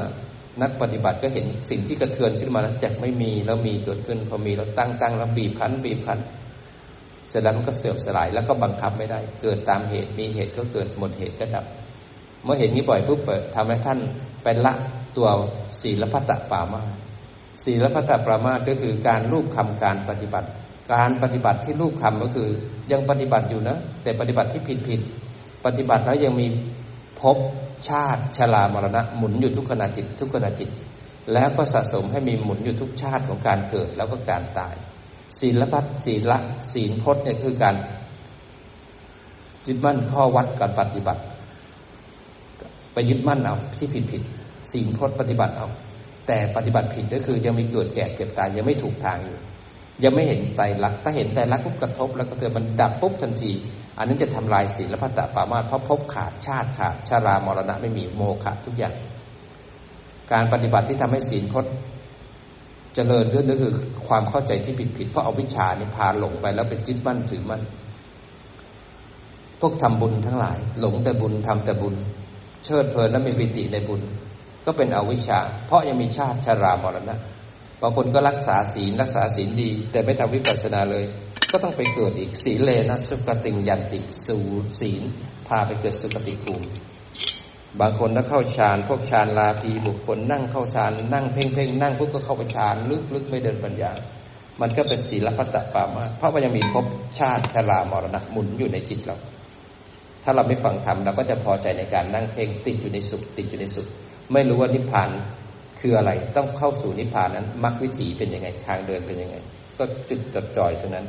[0.62, 6.20] นักปฏิบัติก็เห็นสิ่งที่กระเทือนขึ้นมาแล้วจากไม่มีแล้วมีเกิดขึ้นพอมีแล้วตั้งตั้งแล้วบีบคั้นบีบคั้น
[7.30, 11.66] เสร็จแล้วมันก็เสื่อมสลายแล้วก็บังคับไม่ได้ เกิดตามเหตุมีเหตุก็เกิดหมดเหตุก็ดับ
[12.44, 14.00] เมื่อเห็นนี้บ่อยปุ๊บเปิดทำให้ท่าน
[14.44, 14.74] เป็นละ
[15.18, 15.28] ตัว
[15.82, 16.82] ศีลพัตตปามา
[17.64, 20.48] ศีลพัตตปามาก็คือการรูปคำการปฏิบัติ
[20.94, 22.50] การปฏิบัติที่รูปคำก็คือ
[22.92, 25.02] ยังปฏิบัติอยู่นะ แต่ปฏิบัติที่ผิดผิด
[25.66, 26.48] ปฏิบัติแล้วยังมี
[27.20, 27.38] ภพ
[27.90, 30.70] ชาติชรามรณะหมุนอยู่ทุกขณะจิต ทุกขณะจิต
[31.34, 34.76] แล้วก็สะสมให้มีหมุนอยู่ทุกชาติของการเกิดแล้วก็การตาย
[35.40, 36.38] ศีลพัฒศีละ
[36.74, 37.76] ศีลพจน์เนี่ยคือการ
[39.68, 41.22] ยึดมั่นข้อวัดการปฏิบัติ
[42.94, 44.22] ไปยึดมั่นเอาที่ผิดผิด
[44.72, 45.68] ศีลพจน์ปฏิบัติเอา
[46.28, 49.38] แต่ปฏิบัติผิดก็คือยังมีเกิดแก่เจ็บตายยังไม่ถูกทางอยู่
[50.04, 53.52] ยังไม่เห็นไตรลักษณ์ถ้าเห็นไตรลักษณ์ปุ๊บกระทบ แล้วก็เกิดมันดับปุ๊บทันที
[54.02, 58.94] อันนั้นจะทำลายศีลพัตตปามาเพราะพบขาดชาติขาดชารามรณะไม่มีโมฆะทุกอย่าง
[60.32, 61.74] การปฏิบัติที่ทำให้ศีลพจน์
[62.96, 63.72] เจริญเรื่องก็คือ
[64.08, 67.62] ความเข้าใจที่ผิดผิดเพราะเอาวิชานี่พาหลงไปแล้วเป็นจิตมั่นถือมั่น
[69.60, 71.96] พวกทำบุญทั้งหลาย หลงแต่บุญทำแต่บุญ
[72.66, 74.02] เชิดเพลินและมีปิติในบุญ
[74.66, 77.16] ก็เป็นอวิชชา เพราะยังมีชาติชารามรณะ
[77.82, 81.06] บางคนก็รักษาศีลรักษาศีลดี แต่ไม่ทำวิปัสสนาเลย
[81.52, 84.38] ก็ต้องไปเกิดอีกสีเลนะสุกติงยันติสู
[84.80, 85.04] ศีล
[85.48, 86.68] พาไปเกิดสุกติภูมิ
[87.80, 93.92] บางคนถ้าเข้าฌานพวกฌานลาภีบุคคลนั่งเข้าฌานนั่งเพ่งเพ่งนั่งปุ๊บก็เข้าไปฌานลึกลึกไม่เดินปัญญา
[94.62, 96.86] มันก็เป็นศีลพัตตปามาเพราะมันยังมีภพ
[97.20, 99.18] ชาติชรามรณะหมุนอยู่ในจิตเรา
[100.24, 103.88] ถ้าเราไม่ฟังธรรมเราก็จะพอใจในการนั่งเพ่งติดอยู่ในสุขติดอยู่ในสุข
[104.34, 105.10] ไม่รู้ว่านิพพาน
[105.80, 109.36] คืออะไรต้องเข้าสู่นิพพานนั้นมรรควิถีเป็นยังไงทางเดินเป็นยังไง
[109.78, 111.08] ก็จุดจดจ่อยตรงนั้น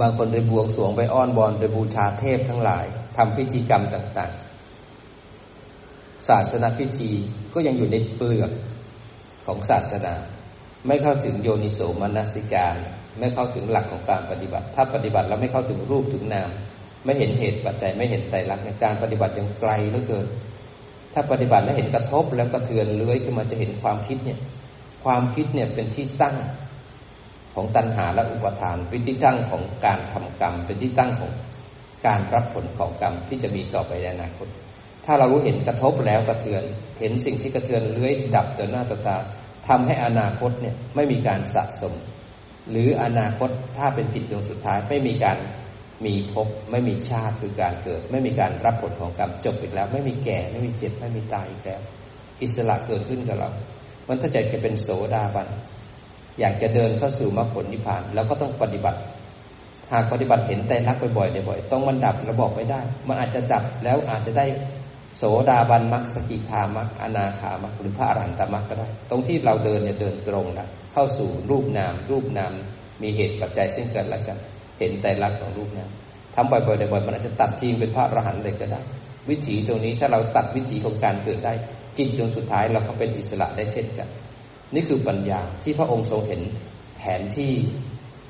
[0.00, 2.84] บางคนไปบวงสวงไปอ้อนบอนไปบูชาเทพทั้งหลาย
[3.16, 7.10] ทำพิธีกรรมต่าง ๆ ศาสนาพิธี
[7.54, 8.50] ก็ยังอยู่ในเปลือก
[9.46, 10.14] ของศาสนา
[10.86, 12.76] ไม่เข้าถึงโยนิโสมนสิการ
[13.18, 16.50] ไม่เข้าถึงหลักของการปฏิบัติ ถ้าปฏิบัติแล้วไม่เข้าถึงรูปถึงนาม
[17.04, 20.26] ไม่เห็นเหตุปัจจัยไม่เห็นไตรลักษณ์ในการปฏิบัติยังไกลเหลือเกิน
[21.12, 24.38] ถ้าปฏิบัติแล้วเห็นกระทบแล้วก็เทือนเลื้อยขึ้นมาจะเห็นความคิดเนี่ย
[25.04, 26.36] ความคิดเนี่ยเป็นที่ตั้ง
[27.56, 31.32] ของตัณหาและอุปทาน เป็นที่ตั้งของการทำกรรม เป็นที่ตั้งของ
[32.06, 34.48] การรับผลของกรรมที่จะมีต่อไปในอนาคต
[35.04, 36.64] ถ้าเรารู้เห็นกระทบแล้วกระเทือน
[37.00, 39.16] เห็นสิ่งที่กระเทือนเลื้อยดับต่อหน้าต่อตา
[39.68, 41.94] ทำให้อนาคตเนี่ยไม่มีการสะสม
[42.70, 45.38] หรืออนาคตถ้าเป็นจิตดวงสุดท้ายไม่มีการ
[46.06, 51.80] มีภพไม่มีชาติคือการเกิด ไม่มีการรับผลของกรรมจบอีกแล้ว ไม่มีแก่ไม่มีเจ็บไม่มีตายอีกแล้ว
[52.42, 53.50] อิสระเกิดขึ้นกับเรา
[54.08, 55.48] มันถ้าใจจะเป็นโสดาบัน
[56.40, 59.00] อยากจะเดินเข้าสู่มรรคผลนิพพาน แล้วก็ต้องปฏิบัติ
[59.92, 64.46] หากปฏิบัติเห็นแต่รักบ่อยๆบ่อยๆต้องมันดับระบอกไม่ได้ มันอาจจะดับแล้วอาจจะได้
[65.16, 72.52] โสดาบันมรรคสกิทามรรคอนาคามรรคหรือพระอรหันตมรรคก็ได้ ตรงที่เราเดินเนี่ยเดินตรงนะเข้าสู่รูปนาม รูปนาม
[73.02, 74.38] มีเหตุปัจจัยซึ่งกันและกัน
[74.78, 75.90] เห็นแต่ลักของรูปนาม
[76.34, 78.80] ทำบ่อยๆบ่อยๆมันอาจจะตัดทิ้งเป็นพระอรหันต์เลยก็ได้
[79.30, 81.52] วิถีตรงนี้ถ้าเราตัดวิถีของการเกิดได้
[81.98, 84.08] จิตดวงสุดท้ายเราก็เป็นอิสระได้เช่นกัน
[84.74, 86.42] นี่คือปัญญาที่พระองค์ทรงเห็น
[86.96, 87.52] แผนที่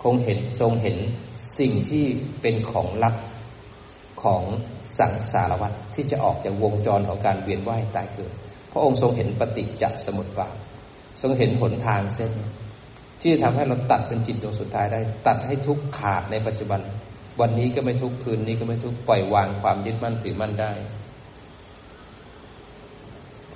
[0.03, 0.97] คงเห็นทรงเห็น
[1.59, 2.05] สิ่งที่
[2.41, 3.15] เป็นของลับ
[4.23, 4.43] ของ
[4.99, 8.33] สังสารวัฏที่จะออกจากวงจรของการเวียนว่ายตายเกิด
[8.73, 10.55] พระองค์ทรงเห็นปฏิจจสมุปบาท
[11.23, 12.33] ทรงเห็นหนทางเส้น
[13.21, 16.81] ที่จะทำให้เราตัดเป็นจิตดวงสุดท้ายได้ ตัดให้ทุกขาดในปัจจุบัน
[17.41, 20.73] วันนี้ก็ไม่ทุกคืนนี้ก็ไม่ทุกปล่อยวางความยึดมั่นถือมั่นได้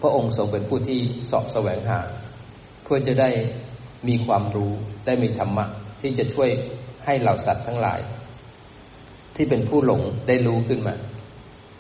[0.00, 2.00] พระองค์ทรงเป็นผู้ที่สอบแสวงหา
[2.92, 3.30] พื่อจะได้
[4.08, 4.72] มีความรู้
[5.06, 5.64] ได้มีธรรมะ
[6.00, 6.50] ที่จะช่วย
[7.04, 8.00] ให้เหล่าสัตว์ทั้งหลาย
[9.36, 10.94] ที่เป็นผู้หลงได้รู้ขึ้นมา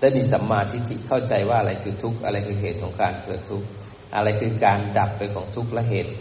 [0.00, 3.66] ได้มีสัมมาทิฏฐิเข้าใจว่าอะไรคือทุกข์อะไรคือเหตุของการเกิดทุกข์
[4.14, 6.12] อะไรคือการดับไปของทุกข์และเหตุ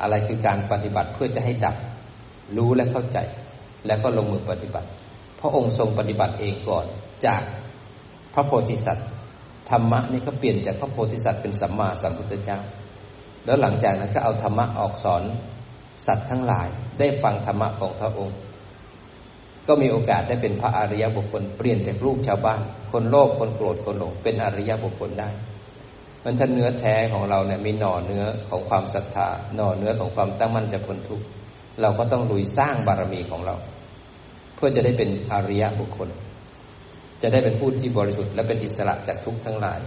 [0.00, 1.76] อะไรคือการปฏิบัติเพื่อจะให้ดับ
[2.56, 3.18] รู้และเข้าใจ
[3.86, 4.88] แล้วก็ลงมือปฏิบัติ
[5.40, 6.86] พระองค์ทรงปฏิบัติเองก่อน
[7.26, 7.42] จาก
[8.34, 9.08] พระโพธิสัตว์
[9.70, 12.60] ธรรมะนี่ก็เปลี่ยนจากพระโพธิสัตว์เป็นสัมมาสัมพุทธเจ้า
[13.44, 15.22] แล้วหลังจากนั้นก็เอาธรรมะออกสอน
[16.06, 18.36] สัตว์ทั้งหลายได้ฟังธรรมะของพระองค์
[19.66, 22.60] ก็มีโอกาสได้เป็นพระอริยบุคคล เปลี่ยนจากลูกชาวบ้าน
[22.92, 25.28] คนโลภคนโกรธคนหลงเป็นอริยบุคคลได้
[26.24, 31.24] มันท่านเนื้อแท้ของเราเนี่ยมีหน่อเนื้อของความศรัทธาหน่อเนื้อของความตั้งมั่นจะพ้นทุกข์
[31.80, 33.54] เราก็ต้องลุยสร้างบารมีของเรา
[34.54, 36.08] เพื่อจะได้เป็นอริยบุคคล
[37.22, 39.80] จะได้เป็นผู้ที่บริสุทธิ์และเป็นอิสระจากทุกข์ทั้งหลาย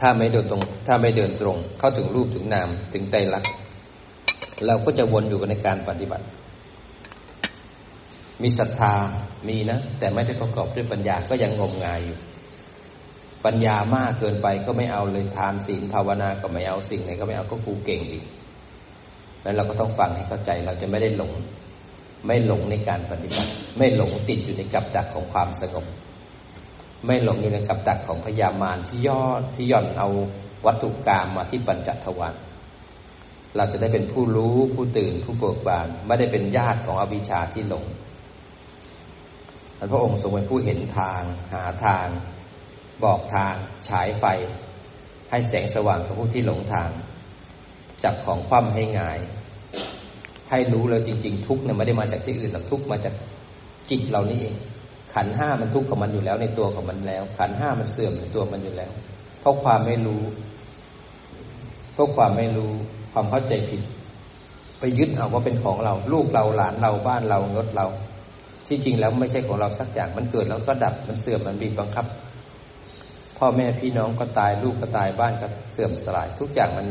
[0.00, 3.44] ถ้าไม่เดินตรง ถ้าไม่เดินตรง เข้าถึงรูปถึงนามถึงใจรัก
[4.66, 6.24] เราก็จะวนอยู่ในการปฏิบัติ
[8.42, 8.94] มีศรัทธา
[9.48, 12.18] มีนะ แต่ไม่ได้ประกอบด้วยปัญญาก็ยังงมงายอยู่
[13.44, 18.24] ปัญญามากเกินไปก็ไม่เอาเลยทานศีลภาวนาก็ไม่เอาสิ่งไหนก็ไม่เอาก็กูเก่งอีก
[19.42, 21.32] แล้วเราก็ต้องฟังให้เข้าใจเราจะไม่ได้หลง
[22.26, 25.86] ไม่หลงในการปฏิบัติ ไม่หลงติดอยู่ในกับดักของความสงบ
[27.06, 30.08] ไม่หลงอยู่ในกับดักของพยามารที่ยอดที่ย่อนเอา
[30.66, 32.34] วัตถุกรรมมาที่ปัญจทวาร
[33.56, 37.84] เราจะได้เป็นผู้รู้ผู้ตื่นผู้เบิกบาน ไม่ได้เป็นญาติของอวิชชาที่หลง
[39.92, 42.06] พระองค์ทรงเป็นผู้เห็นทาง หาทาง
[43.04, 43.54] บอกทาง
[43.88, 44.24] ฉายไฟ
[45.30, 46.90] ให้แสงสว่างกับผู้ที่หลงทาง
[48.04, 49.18] จับของคว่ำให้งาย
[50.50, 53.14] ให้รู้เลยจริง ๆ ทุกเนี่ยไม่ได้มาจากที่อื่นแต่ทุกมาจาก
[53.90, 54.54] จิตเรานี่เอง
[55.14, 58.92] ขันห้ามันทุกข์ของมันอยู่แล้วในตัวของมันแล้ว ขันห้ามันเสื่อมในตัวมันอยู่แล้ว
[59.40, 60.22] เพราะความไม่รู้
[61.92, 62.72] เพราะความไม่รู้
[63.12, 63.82] ความเข้าใจผิด
[64.78, 67.86] ไปยึดเอาว่าเป็นของเรา ลูกเราหลานเราบ้านเราเงดเรา
[68.66, 72.06] ที่จริงแล้วไม่ใช่ของเราสักอย่างมันเกิดแล้วก็ดับมันเสื่อมมันบีบบังคับ
[73.38, 76.86] พ่อแม่พี่น้องก็ตายลูกก็ตายบ้านก็เสื่อมสลาย ทุกอย่างมัน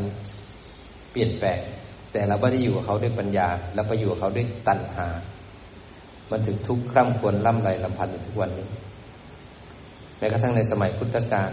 [1.11, 1.59] เปลี่ยนแปลง
[2.11, 5.07] แต่เราไม่ได้อยู่กับเขาด้วยปัญญาเราไปอยู่กับเขาด้วยตัณหา
[6.31, 8.67] มันถึงทุกข์คร่ำควรล่ำไรลำพันธ์อยู่ทุกวันนี้
[10.17, 11.51] แม้กระทั่งในสมัยพุทธกาล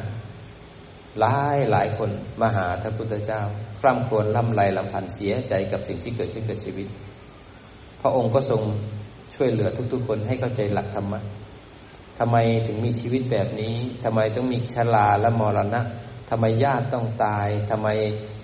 [1.20, 2.10] หลายหลายคน
[2.40, 3.42] มาหาพระพุทธเจ้า
[3.80, 6.88] คร่ำครวญล่ำไรลำพันเสียใจกับสิ่งที่เกิดขึ้นกับชีวิต
[8.00, 8.62] พระองค์ก็ทรง
[9.34, 11.20] ช่วยเหลือทุกๆ คนให้เข้าใจหลักธรรมะ
[12.18, 15.82] ทำไมถึงมีชีวิตแบบนี้ทำไมต้องมีชราและมรณะ
[16.30, 17.88] ทำไมญาติต้องตายทำไม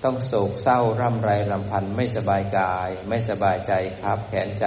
[0.05, 4.65] ต้องโศกเศร้าร่ำไรลำพันไม่สบายกาย ไม่สบายใจครับแขนใจ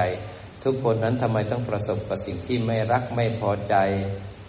[0.63, 3.75] ทุกคนนั้นทำไมต้องประสบกับสิ่งที่ไม่รักไม่พอใจ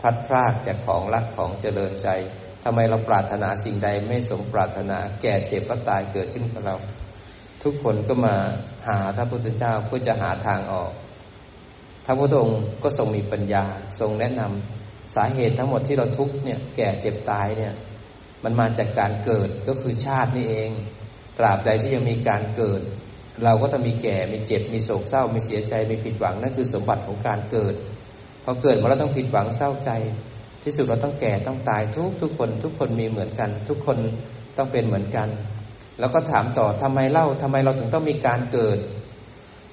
[0.01, 2.09] พัดพรากจากของรักของเจริญใจ
[2.65, 6.77] ทำไมเราปรารถนาสิ่งใดไม่สมปรารถนา แก่เจ็บก็ตายเกิดขึ้นกับเรา
[7.63, 8.35] ทุกคนก็มา
[8.87, 10.93] หาพระพุทธเจ้าเพื่อจะหาทางออก
[12.07, 13.65] พระพุทธองค์ก็ทรงมีปัญญา
[14.01, 17.75] ทรงแนะนำสาเหตุทั้งหมดที่เราทุกเนี่ยแก่เจ็บตายเนี่ย
[18.45, 20.71] มันมาจากการเกิดก็คือชาตินี่เอง
[21.39, 22.81] ตราบใดที่ยังมีการเกิด
[23.43, 27.75] เราก็ต้องมีแก่ มีเจ็บ มีโศกเศร้า มีเสียใจ มีผิดหวัง นั่นคือสมบัติของการเกิด
[28.45, 29.91] พอเกิดมาแล้วต้องผิดหวังเศร้าใจ
[30.63, 33.99] ที่สุดเราต้องแก่ ต้องตายทุกทุกคน ทุกคนมีเหมือนกัน ทุกคน
[34.57, 35.29] ต้องเป็นเหมือนกัน
[36.01, 38.79] แล้วก็ถามต่อทำไมเล่าทำไมเราถึงต้องมีการเกิด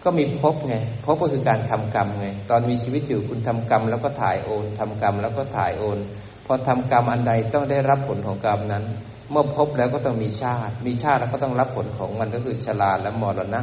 [0.04, 5.98] ก็มีพบไง พบก็คือการทำกรรมไง ตอนมีชีวิตอยู่คุณทำกรรม แล้วก็ถ่ายโอนทำกรรมแล้วก็ถ่ายโอน
[6.46, 8.84] พอทำกรรมอันใดต้องได้รับผลของกรรมนั้น
[9.32, 13.62] เมื่อพบแล้วก็ต้องมีชาติ มีชาติแล้วก็ต้องรับผลของมันก็คือชราและมรณะ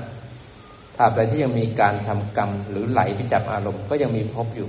[0.97, 4.69] ตราบใดที่ยังมีการทำกรรมหรือไหลไปจับอารมณ์ก็ยังมีภพอยู่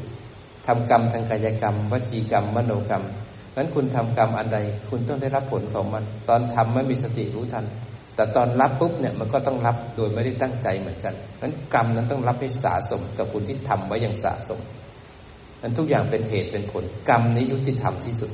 [0.68, 3.04] ทำกรรมทางกายกรรม วจีกรรม มโนกรรม
[3.56, 4.60] นั้นคุณทำกรรมอันใด
[4.90, 7.66] คุณต้องได้รับผลของมัน ตอนทำไม่มีสติรู้ทัน
[8.16, 14.60] แต่ตอนรับปุ๊บเนี่ยมันก็ต้องรับโดยไม่ได้ตั้งใจเหมือนกันนั้นกรรมนั้นต้องรับให้สะสมกับคุณที่ทำไว้อย่างสะสม
[15.62, 18.32] นั้นทุกอย่างเป็นเหตุเป็นผล กรรมนี้ยุติธรรมที่สุด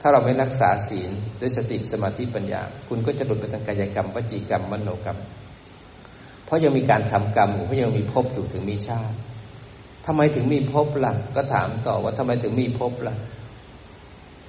[0.00, 1.10] ถ้าเราไม่รักษาศีล
[1.40, 5.18] ด้วยสติสมาธิปัญญา คุณก็จะหลุดไปทางกายกรรมวจีกรรมมโนกรรม
[6.44, 9.16] เพราะยังมีการทำกรรมอยู่เพราะยังมีภพอยู่ถึงมีชาติ
[10.06, 13.14] ทำไมถึงมีภพล่ะ ก็ถามต่อว่าทำไมถึงมีภพล่ะ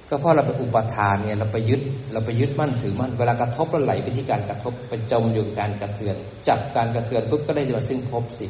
[0.08, 1.80] ก็เพราะเราไปอุปทานเนี่ยเราไปยึด
[2.12, 6.16] เราไปยึดมั่นถือมั่นเวลากระทบแล้วไหลไปที่การกระทบไปจมอยู่การกระเทือน
[6.48, 8.46] จับการกระเทือนปุ๊บก็ได้มาซึ่งพบสิ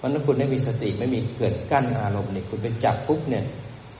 [0.00, 3.44] มันถ้าคุณไม่มีสติไม่มีเขื่อนกั้นอารมณ์เนี่ยคุณไปจับปุ๊บเนี่ย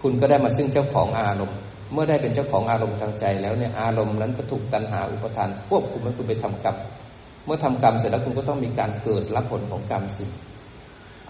[0.02, 1.58] คุณก็ได้มาซึ่งเจ้าของอารมณ์
[1.92, 6.76] เมื่อได้เป็นเจ้าของอารมณ์ทางใจแล้วเนี่ยอารมณ์นั้นก็ถูกตัณหาอุปทานควบคุมให้คุณไปทำกรรม
[7.44, 10.24] เมื่อทำกรรมเสร็จแล้วคุณก็ต้องมีการเกิดรับผลของกรรมสิ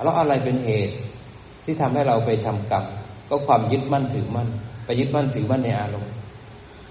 [0.04, 0.94] แล้วอะไรเป็นเหตุ
[1.64, 2.84] ที่ทำให้เราไปทำกรรม
[3.28, 4.48] ก็ความยึดมั่นถือมั่น
[4.84, 6.12] ไปยึดมั่นถือมั่นในอารมณ์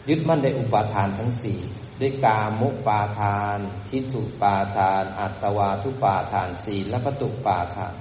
[0.10, 1.60] ยึดมั่นในอุปาทานทั้งสี่
[2.02, 7.94] ด้วยกามุปาทาน ทิฏฐุปาทาน อัตวาทุปาทานสีและปตุปาทาน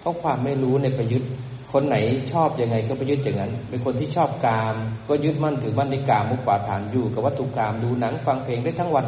[0.00, 1.30] เพราะความไม่รู้ในประยุทธ์
[1.72, 1.96] คนไหน
[2.32, 4.74] ชอบยังไงก็ไปยุทธ์อย่างนั้น เป็นคนที่ชอบกาม
[5.08, 9.06] ก็ยึดมั่นถือมั่นในกามุปาทานอยู่กับวัตถุกามดูหนังฟังเพลงได้ทั้งวัน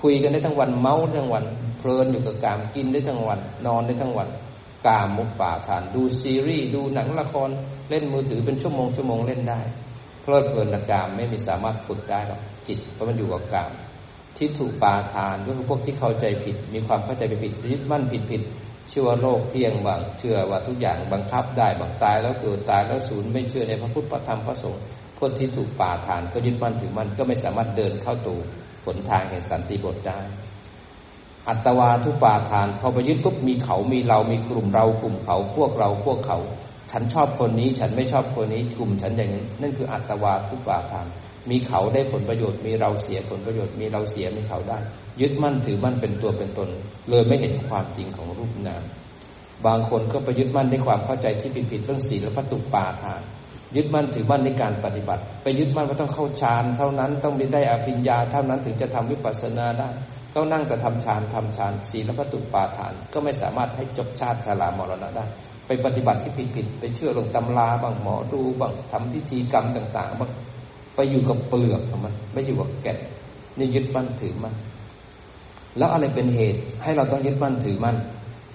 [0.00, 1.44] คุยกันได้ทั้งวันเมาทั้งวัน
[1.78, 4.28] เพลินอยู่กับกามกินได้ทั้งวัน นอนได้ทั้งวัน
[4.86, 7.50] กามุปาทาน ดูซีรีส์ดูหนังละคร
[7.90, 9.60] เล่นมือถือเป็นชั่วโมงชั่วโมงเล่นได้
[10.22, 13.70] เพลิดเพลินกามไม่มีสามารถฝึกได้หรอกจิตเพราะมันอยู่กับกาม
[14.36, 18.42] ที่ถูกปาทานก็คือพวกที่เข้าใจผิด มีความเข้าใจไปผิดยึดมั่นผิดผิด
[18.90, 24.82] เชื่อว่าโลกเที่ยงบางเชื่อว่าทุกอย่างบังคับได้บางตายแล้วเกิดตายแล้วศูนย์ไม่เชื่อในพระพุทธพระธรรมพระสงฆ์
[25.18, 28.38] พวกที่ถูกปาทานก็ยึดมั่นถือมั่นก็ไม่สามารถเดินเข้าตู่
[28.84, 30.18] ผลทางแห่งสันติบทได้
[31.48, 36.38] อัตวาทุปาทาน พอไปยึดปุ๊บมีเขามีเรามีกลุ่มเรากลุ่มเขาพวกเราพวกเขา
[36.90, 41.06] ฉันชอบคนนี้ฉันไม่ชอบคนนี้กลุ่มฉันอย่างนี้ นั่นคืออัตวาทุปาทาน
[41.50, 44.78] มีเขาได้ผลประโยชน์ มีเราเสียผลประโยชน์ มีเราเสียมีเขาได้
[45.20, 46.68] ยึดมั่นถือมั่นเป็นตัวเป็นตน
[47.10, 48.82] เลยไม่เห็นความจริงของรูปนาม
[49.66, 53.22] บางคนก็ไปยึดมั่นในความเข้าใจที่ผิดผิดเรื่องศีลและพัตุปาทาน
[53.76, 59.88] ยึดมั่นถือมั่นในการปฏิบัติ ไปยึดมั่นว่าต้องเข้าฌานเท่านั้นต้องมีได้อภิญญาเท่านั้นถึงจะทำวิปัสสนาได้
[60.32, 65.24] เขานั่งแต่ทำฌานทำฌานศีละพัตุปาทาน ก็ไม่สามารถให้จบชาติชรามรณะได้
[65.66, 70.30] ไปปฏิบัติที่ผิดผิดไปเชื่อลงตำราบางหมอดูบางทำพิธีกรรมต่าง ๆบาง
[70.98, 72.98] ไปอยู่กับเปลือกของมันไม่อยู่กับแก่น
[73.58, 74.54] นี่ยึดมั่นถือมั่น
[75.78, 77.96] แล้วอะไรเป็นเหตุให้เราต้องยึดมั่นถือมั่น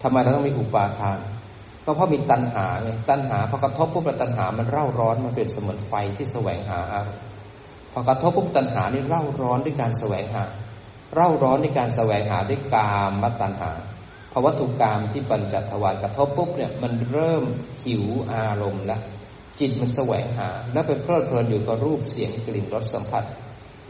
[0.01, 1.17] ทำไมเราต้องมีอุปาทาน
[1.85, 7.23] ก็เพราะมีตัณหาไงตัณหาพอกระทบปุ๊บตัณหามันเร่าร้อนมันเป็นเสมือนไฟที่แสวงหาอารมณ์
[7.91, 10.45] พอกระทบปุ๊บตัณหานี่เร่าร้อนด้วยการแสวงหา
[11.13, 13.71] เร่าร้อนในการแสวงหาด้วยกามมตัณหา
[14.31, 17.43] พอวัตถุกรรมที่ปัญจทวารกระทบปุ๊บเนี่ยมันเริ่ม
[17.83, 19.01] หิวอารมณ์แล้ว
[19.59, 23.23] จิตมันแสวงหา แล้วไปเพลิดเพลินอยู่กับรูปเสียงกลิ่นรสสัมผัส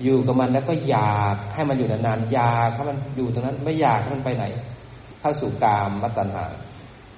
[0.04, 4.46] อยู่กับมันแล้วก็อยากให้มันอยู่นานๆอยากให้มันอยู่ตรงนั้นไม่อยากให้มันไปไหน
[5.20, 6.46] เข้าสู่กามมตัณหา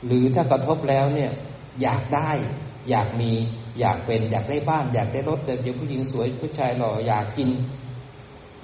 [0.05, 1.31] หรือถ้ากระทบแล้วเนี่ย
[1.81, 2.31] อยากได้
[2.89, 3.31] อยากมี
[3.79, 7.49] อยากเป็นอยากได้บ้าน อยากได้รถเด็กผู้หญิงสวยผู้ชายหล่ออยากกิน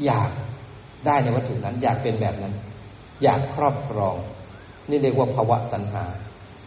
[0.06, 0.32] อยาก
[1.06, 2.54] ได้ในวัตถุนั้น อยากเป็นแบบนั้น
[3.24, 4.16] อยากครอบครอง
[4.90, 6.04] นี่เรียกว่าภาวะตัณหา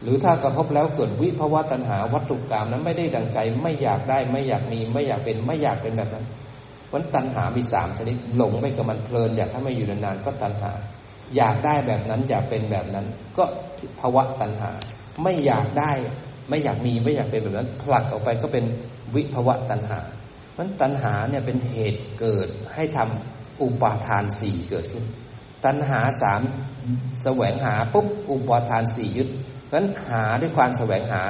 [0.04, 6.26] หรือถ้ากระทบแล้วเกิดวิภาวะตัณหาวัตถุกรรมนั้นไม่ได้ดังใจ ไม่อยากได้ไม่อยากมี ไม่อยากเป็นไม่อยากเป็นแบบนั้น
[6.92, 10.72] วันตัณหามีสามชนิดหลงไปกับมันเพลิน อยากถ้าไม่อยู่นานๆก็ตัณหา
[11.36, 13.06] อยากได้แบบนั้นอยากเป็นแบบนั้น
[13.38, 13.44] ก็
[14.00, 14.70] ภาวะตัณหา
[15.22, 15.92] ไม่อยากได้
[16.48, 18.64] ไม่อยากมีไม่อยากเป็นแบบนั้น ผลักออกไปก็เป็น
[19.14, 20.00] วิภาวะตัณหา
[20.58, 25.04] มันตัณหาเนี่ยเป็นเหตุเกิดให้ทำอุปาทานสี่เกิดขึ้น
[25.64, 26.40] ตัณหาสาม
[27.22, 29.28] แสวงหาปุ๊บอุปาทานสี่ยึด
[29.74, 31.24] นั้นหาด้วยความแสวงหา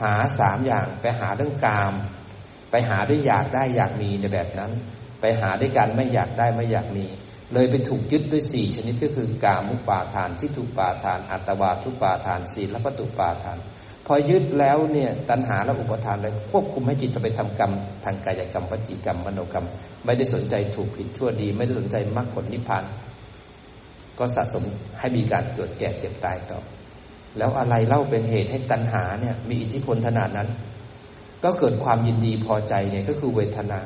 [0.00, 1.94] หาสามอย่างไปหาเรื่องกาม
[2.70, 4.72] ไปหาด้วยอยากได้อยากมีในแบบนั้น
[5.20, 7.06] ไปหาด้วยการไม่อยากได้ไม่อยากมี
[7.54, 13.58] เลยไปถูกยึดด้วยสี่ชนิดก็คือกามุปาทานทิฏฐุปาทาน อัตวาทุปาทานศีลและปตุปาทาน
[14.06, 17.72] พอยึดแล้วเนี่ยตัณหาและอุปทานเลยควบคุมให้จิตไปทำกรรม
[18.04, 19.66] ทางกายกรรมวจีกรรมมโนกรรม
[20.04, 22.84] ไม่ได้สนใจถูกผิดชั่วดี ไม่ได้สนใจมรรคผลนิพพาน
[24.18, 24.64] ก็สะสม
[24.98, 26.60] ให้มีการเกิดแก่เจ็บตายต่อ
[27.38, 30.48] แล้วอะไรเล่าเป็นเหตุให้ตัณหาเนี่ยมีอิทธิพลขนาดนั้น
[31.44, 33.80] ก็เกิดความยินดีพอใจเนี่ยก็คือเวทนา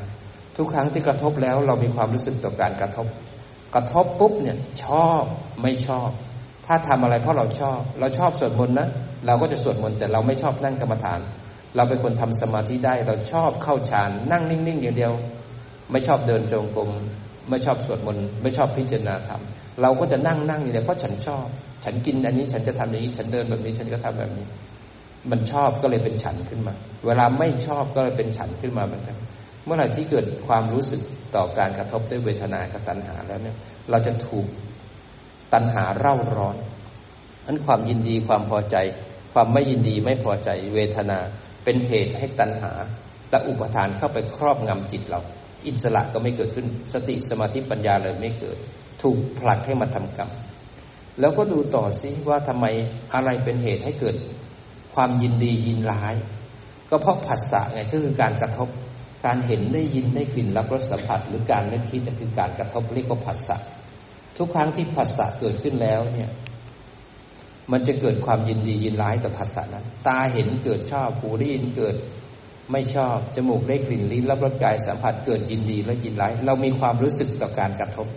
[0.56, 3.06] ทุกครั้งที่กระทบแล้วเรามีความรู้สึกต่อการกระทบ
[3.74, 5.22] กระทบปุ๊บเนี่ยชอบ
[5.62, 6.10] ไม่ชอบ
[6.66, 8.88] ถ้าทำอะไรเพราะเราชอบ เราชอบสวดมนต์นะ
[9.26, 11.20] เราก็จะสวดมนต์แต่เราไม่ชอบนั่งกรรมฐาน
[11.76, 15.12] เราเป็นคนทำสมาธิได้ เราชอบเข้าฌานนั่งนิ่งๆอย่างเดียว
[15.90, 16.90] ไม่ชอบเดินจงกรม
[17.50, 19.40] ไม่ชอบสวดมนต์ไม่ชอบพิจารณาธรรม
[19.82, 21.46] เราก็จะนั่งนั่งอยู่เลยเพราะฉันชอบ
[21.84, 24.46] ฉันกินอันนี้ฉันจะทำอย่างนี้ ฉันเดินแบบนี้ ฉันก็ทำแบบนี้
[25.30, 26.74] มันชอบก็เลยเป็นฉันขึ้นมา
[27.06, 29.16] เวลาไม่ชอบก็เลยเป็นฉันขึ้นมาเหมือนกัน
[29.64, 31.00] เมื่อไหร่ที่เกิดความรู้สึก
[31.34, 33.56] ต่อการกระทบด้วยเวทนากับตัณหาแล้วเนี่ย
[33.90, 34.46] เราจะถูก
[35.52, 36.56] ตัณหาเร่าร้อน
[37.46, 38.76] นั้นความยินดีความพอใจ
[39.32, 41.18] ความไม่ยินดีไม่พอใจเวทนา
[41.64, 42.72] เป็นเหตุให้ตัณหา
[43.30, 45.20] และอุปทานเข้าไปครอบงำจิตเรา
[45.66, 48.58] อิสระก็ไม่เกิดขึ้น สติสมาธิปัญญาเลยไม่เกิด
[49.04, 50.30] ถูกผลักให้มาทำกรรม
[51.20, 52.66] แล้วก็ดูต่อซิว่าทำไม
[53.14, 54.16] อะไรเป็นเหตุให้เกิด
[54.94, 56.14] ความยินดียินร้าย
[56.90, 58.68] ก็เพราะผัสสะไงก็คือการกระทบ
[59.24, 63.56] การเห็นได้ยินได้กลิ่นรับรสสัมผัส หรือการนึกคิดคือการกระทบเรียกว่าผัสสะ
[64.36, 66.30] ทุกครั้งที่ผัสสะเกิดขึ้นแล้วเนี่ย
[67.72, 71.96] มันจะเกิดความยินดียินร้ายต่อภาษานั้น ตาเห็นเกิดชอบหูได้ยินเกิด
[72.72, 78.08] ไม่ชอบ จมูกได้กลิ่นลิ้นรับรสกายสัมผัสเกิดยินดีและยินร้าย เรามีความรู้สึกต่อการกระทบ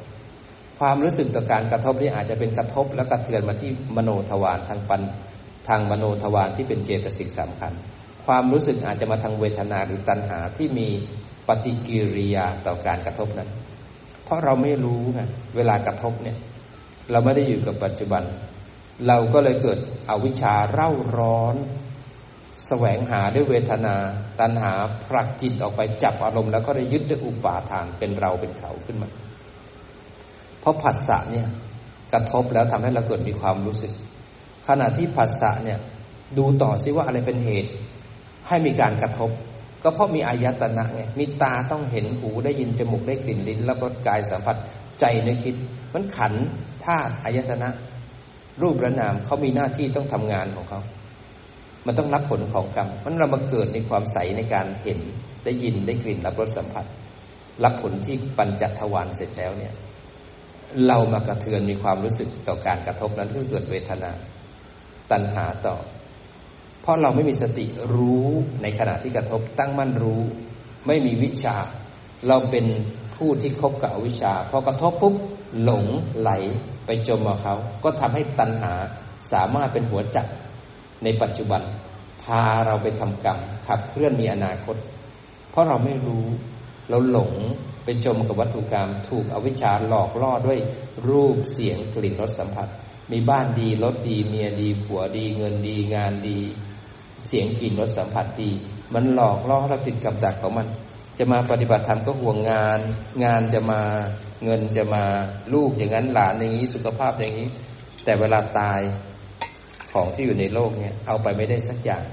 [0.80, 5.02] ความรู้สึกต่อการกระทบนี่อาจจะเป็นกระทบแล้วกระเทือนมาที่มโนทวารทางปัน
[5.68, 7.74] ทางมโนทวารที่เป็นเจตสิกสำคัญ
[8.26, 10.88] ความรู้สึกอาจจะมาทางเวทนาหรือตัณหาที่มี
[11.48, 13.50] ปฏิกิริยาต่อการกระทบนั้น
[14.24, 15.22] เพราะเราไม่รู้ไง
[15.56, 16.38] เวลากระทบเนี่ย
[17.12, 18.24] เราไม่ได้อยู่กับปัจจุบัน
[19.08, 21.56] เราก็เลยเกิดอวิชชาเร่าร้อน
[22.68, 23.96] แสวงหาด้วยเวทนา
[24.40, 29.10] ตัณหาผลักจิตออกไปจับอารมณ์แล้วก็ได้ยึดด้วยอุปาทานเป็นเราเป็นเขาขึ้นมา
[30.68, 31.48] ราะผัสสะเนี่ย
[32.14, 33.94] กระทบแล้วทำให้เราเกิดมีความรู้สึก
[34.68, 35.80] ขณะที่ผัสสะเนี่ย
[36.38, 37.72] ดูต่อซิว่าอะไรเป็นเหตุ
[38.48, 39.32] ให้มีการกระทบ
[39.84, 44.56] ก็เพราะมีอายตนะไงมีตาต้องเห็นหูได้ยินจมูกได้กลิ่นลิ้นรับรสกายสัมผัส
[45.00, 45.56] ใจนึกคิด
[45.94, 46.34] มันขัน
[46.86, 47.70] ธาตุอายตนะ
[48.62, 50.80] รูปและนามเขามีหน้าที่ต้องทำงานของเขา
[51.86, 55.00] มันต้องรับผลของกรรมมันเรามาเกิดในความใสในการเห็น
[55.44, 56.86] ได้ยินได้กลิ่นรับรสสัมผัส
[57.64, 59.74] รับผลที่ปัญจทวารเสร็จแล้วเนี่ย
[60.88, 64.12] เรามากระเทือนมีความรู้สึกต่อการกระทบนั้นก็เกิดเวทนา
[65.12, 65.76] ตัณหาต่อ
[66.82, 68.28] เพราะเราไม่มีสติรู้
[68.62, 70.22] ในขณะที่กระทบตั้งมั่นรู้
[70.88, 71.56] ไม่มีวิชา
[72.28, 72.66] เราเป็น
[73.16, 75.16] ผู้ที่คบกับอวิชาพอกระทบปุ๊บ
[75.64, 75.86] หลง
[76.20, 76.32] ไหล
[76.86, 78.74] ไปจมกับเขา ก็ทำให้ตัณหา
[79.32, 80.28] สามารถเป็นหัวจัก
[81.04, 81.62] ในปัจจุบัน
[82.24, 84.76] พาเราไปทำกรรมขับเคลื่อนมีอนาคต
[85.52, 86.26] เพราะเราไม่รู้
[86.90, 87.34] เราหลง
[87.90, 90.60] ไปจมกับวัตถุกรรม ถูกอวิชชาหลอกล่อด้วย
[91.10, 92.68] รูปเสียงกลิ่นรสสัมผัส
[93.12, 96.40] มีบ้านดีรถดี เมียดี ผัวดี เงินดีงานดี
[97.28, 98.52] เสียงกลิ่นรสสัมผัสดี
[98.94, 100.68] มันหลอกล่อเราติดกับดักของมัน
[101.18, 102.80] จะมาปฏิบัติธรรมก็ห่วงงาน
[103.24, 103.82] งานจะมา
[104.44, 105.04] เงินจะมา
[105.54, 107.48] ลูกอย่างนั้นหลานอย่างนี้สุขภาพอย่างนี้
[108.04, 108.82] แต่เวลาตาย
[109.92, 112.04] ของที่อยู่ในโลกเนี่ยเอาไปไม่ได้สักอย่าง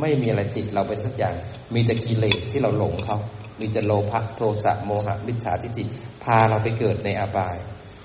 [0.00, 1.34] ไม่มีอะไรติดเราไปสักอย่าง
[1.74, 3.18] มีแต่กิเลสที่เราหลงเขา
[3.60, 5.84] มีแต่โลภะโทสะโมหะมิจฉาทิฏฐิ
[6.24, 7.56] พาเราไปเกิดในอบาย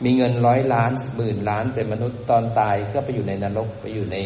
[0.03, 4.17] มีเงินร้อยล้านหมื่นล้านเป็นมนุษย์ตอนตายก็ไปอยู่ในนรกไปอยู่ใน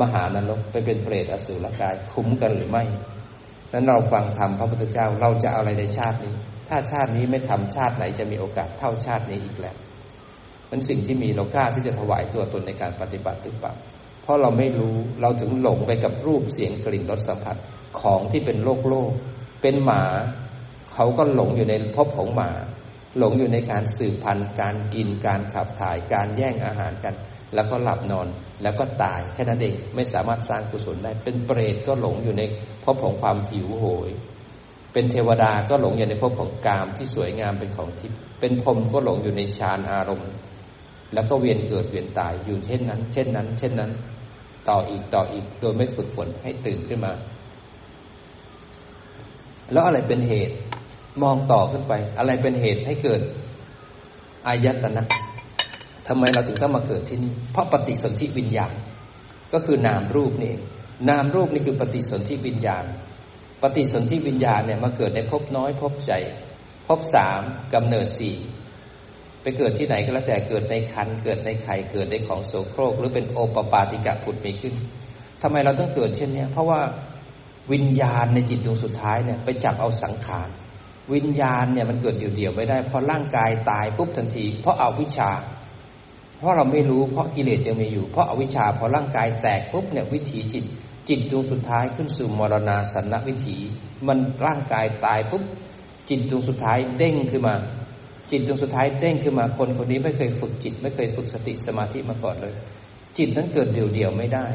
[0.00, 2.84] มหานรกไปเป็นเปรตอสุรกายคุ้มกันหรือไม่
[3.72, 6.34] นั้นเราฟังธรรมพระพุทธเจ้าเราจะเอาอะไรในชาตินี้
[6.68, 9.76] ถ้าชาตินี้ไม่ทำชาติไหนจะมีโอกาสเท่าชาตินี้อีกแล้ว
[10.70, 13.72] มันสิ่งที่มีเรากล้าที่จะถวายตัวตนในการปฏิบัติหรือเปล่า
[14.22, 17.56] เพราะเราไม่รู้เราถึงหลงไปกับรูปเสียงกลิ่นรสสัมผัส
[18.00, 19.12] ของที่เป็นโลกโลก
[19.60, 20.02] เป็นหมา
[20.94, 22.50] เขาก็หลงอยู่ในภพของหมา
[23.18, 27.14] หลงอยู่ในการสืบพันธุ์ การกินการขับถ่ายการแย่งอาหารกัน
[27.54, 28.28] แล้วก็หลับนอน
[28.62, 32.42] แล้วก็ตายแค่นั้นเองไม่สามารถสร้างกุศลได้ เป็นเปรตก็หลงอยู่ใน
[32.84, 34.10] ภพของความหิวโหย
[34.92, 40.30] เป็นเทวดาก็หลงอยู่ในภพของกามที่สวยงามเป็นของทิพย์เป็นพรมก็หลงอยู่ในฌานอารมณ์
[41.14, 43.92] แล้วก็เวียนเกิดเวียนตายอยู่เช่นนั้น เช่นนั้น เช่นนั้น
[44.68, 47.12] ต่ออีกต่ออีกโดยไม่ฝึกฝนให้ตื่นขึ้นมา
[49.72, 50.54] แล้วอะไรเป็นเหตุ
[51.22, 53.20] มองต่อขึ้นไป อะไรเป็นเหตุให้เกิด
[54.46, 55.04] อายตนะ
[56.08, 58.72] ทำไมเราถึงต้องมาเกิดที่นี่ เพราะปฏิสนธิวิญญาณ
[59.52, 60.54] ก็คือนามรูปนี่
[61.08, 62.84] นามรูปนี่คือปฏิสนธิวิญญาณ
[63.62, 66.12] ปฏิสนธิวิญญาณเนี่ยมาเกิดในภพน้อยภพใจ
[66.86, 67.40] ภพสาม
[67.74, 68.36] กำเนิดสี่
[69.42, 74.74] ไปเกิดที่ไหนก็แล้วแต่เกิดในคันเกิดในไข่เกิดในของโสโครก หรือเป็นโอปปาติกะผุดมีขึ้น
[75.42, 76.80] ทำไมเราต้องเกิดเช่นนี้เพราะว่า
[77.72, 80.48] วิญญาณในจิตดวงสุดท้ายเนี่ยไปจับเอาสังขาร
[81.14, 85.30] วิญญาณเนี่ยมันเกิดเดี่ยวๆไม่ได้พอร่างกายตายปุ๊บทันที เพราะเอาวิชา
[86.38, 90.64] เพราะเราไม่รู้เพราะกิเลสยังมีอยู่ เพราะอาวิชชาพอร่างกายแตกปุ๊บเนี่ยวิถีจิต
[91.08, 93.56] จิตดวงสุดท้ายขึ้นสู่มรณาสันนวิถี
[94.08, 95.42] มันร่างกายตายปุ๊บ
[96.08, 97.54] จิตดวงสุดท้ายเด้งขึ้นมา
[98.30, 102.54] จิตดวงสุดท้ายเด้งขึ้นมาคนคนนี้ไม่เคยฝึกจิต ไม่เคยฝึกสติสมาธิมาก่อนเลย
[103.18, 104.46] จิตนั้นเกิดเดี่ยวๆไม่ได้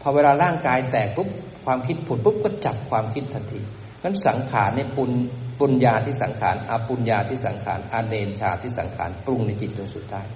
[0.00, 1.28] พอเวลาร่างกายแตกปุ๊บ
[1.64, 3.60] ความคิดผุดปุ๊บก็จับความคิดทันที
[4.04, 5.10] นั้นสังขารในปุญ
[5.58, 10.26] ปุญญาที่สังขารอาปุญญาที่สังขารอาเนชาที่สังขารปรุงในจิตดวงสุดท้าย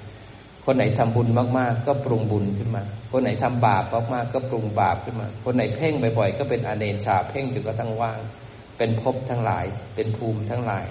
[0.65, 8.21] คนไหนทำบุญมากๆ ก็ปรุงบุญขึ้นมา คนไหนทำบาปมากๆก็ปรุงบาปขึ้นมา คนไหนเพ่งบ่อยๆ ก็เป็นอาเนชา เพ่งจนก็ตั้งว่าง
[8.79, 9.65] เป็นภพทั้งหลาย
[9.95, 10.87] เป็นภูมิทั้งหลาย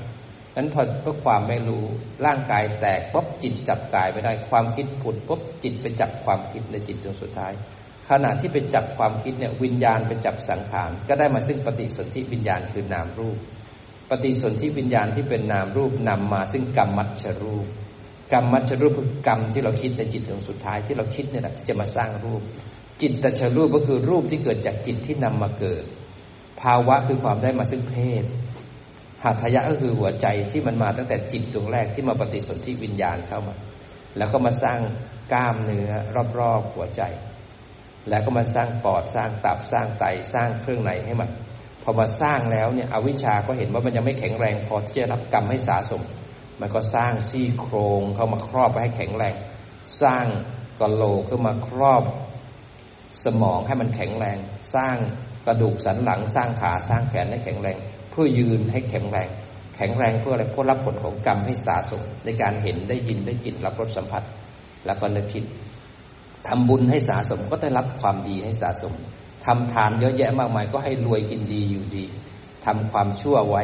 [0.56, 1.84] นั้นพอเพราะความไม่รู้
[2.26, 7.54] ร่างกายแตกปุ๊บจิตจับกายไม่ได้ ความคิดผุดปุ๊บจิตไปจับความคิดในจิตจนสุดท้าย
[8.10, 13.38] ขณะที่ไปจับความคิดเนี่ยวิญญาณไปจับสังขารก็ได้มาซึ่งปฏิสนธิวิญญาณคือนามรูป
[14.10, 17.68] ปฏิสนธิวิญญาณที่เป็นนามรูปนำมาซึ่งกรรมมัชรูป
[18.34, 22.42] กรรมมัชรูปคือกรรมที่เราคิดในจิตตรงสุดท้ายที่เราคิดเนี่ยแหละที่จะมาสร้างรูป
[23.02, 25.84] จิตตชรูปก็คือรูปที่เกิดจากจิตที่นำมาเกิด
[26.62, 28.24] ภาวะคือความได้มาซึ่งเพศ
[29.24, 33.56] หัตถยะก็คือหัวใจที่มันมาตั้งแต่จิตดวงแรกที่มาปฏิสนธิวิญญาณเข้ามา
[34.18, 34.80] แล้วก็มาสร้าง
[35.34, 35.92] กล้ามเนื้อ
[36.40, 37.02] รอบๆหัวใจ
[38.10, 40.04] แล้วก็มาสร้างปอดสร้างตับสร้างไต
[40.34, 41.30] สร้างเครื่องในให้มัน
[41.84, 46.02] พอมาสร้างแล้วเนี่ยอวิชาก็เห็นว่ามันยังไม่แข็งแรงพอที่จะรับกรรมให้สะสม
[46.62, 49.36] มันก็สร้างซี่โครงเข้ามาครอบไปให้แข็งแรง
[50.02, 50.26] สร้าง
[50.80, 52.04] กะโหลกขึ้นมาครอบ
[53.24, 54.38] สมองให้มันแข็งแรง
[54.76, 54.98] สร้าง
[55.46, 57.78] กระดูกสันหลังสร้างขาสร้างแขนให้แข็งแรง
[58.12, 59.30] เพื่อยืนให้แข็งแรง
[59.76, 64.24] แข็งแรงเพื่ออะไรเพื่อรับผลของกรรมให้สาสมในการเห็นได้ยินได้กลิ่นรับรสสัมผัส
[64.86, 65.44] แล้วก็นึกคิด
[66.48, 68.94] ทำบุญให้สาสมก็ได้รับความดีให้สาสม
[69.46, 72.06] ทำทานเยอะแยะมากมายก็ให้รวยกินดีอยู่ดี
[72.66, 73.64] ทำความชั่วไว้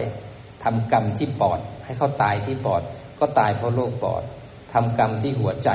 [0.63, 2.84] ทำกรรมที่ปอด ให้เขาตายที่ปอด
[3.19, 4.23] ก็ตายเพราะโรคปอด
[4.73, 5.69] ทำกรรมที่หัวใจ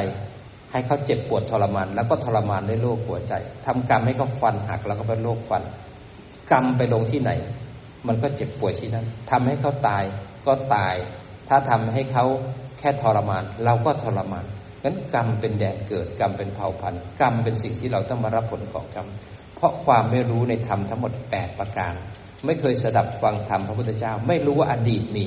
[0.72, 3.34] ให้เขาเจ็บปวดทรมาน แล้วก็ทรมานด้วยโรคหัวใจ
[3.66, 5.62] ทำกรรมให้เขาฟันหักแล้วก็เป็นโรคฟัน
[6.50, 7.30] กรรมไปลงที่ไหน
[8.06, 10.04] มันก็เจ็บปวดที่นั่นทำให้เขาตาย
[10.46, 10.94] ก็ตาย
[11.48, 12.24] ถ้าทำให้เขา
[12.78, 14.44] แค่ทรมาน เราก็ทรมาน
[14.84, 19.06] งั้นกรรมเป็นแดนเกิด กรรมเป็นเผ่าพันธุ์กรรมเป็นสิ่งที่เราต้องมารับผลของกรรม
[19.56, 21.94] เพราะความไม่รู้ในธรรมทั้งหมดแปดประการ
[22.44, 25.26] ไม่เคยสดับฟังธรรมพระพุทธเจ้า ไม่รู้ว่าอดีตมี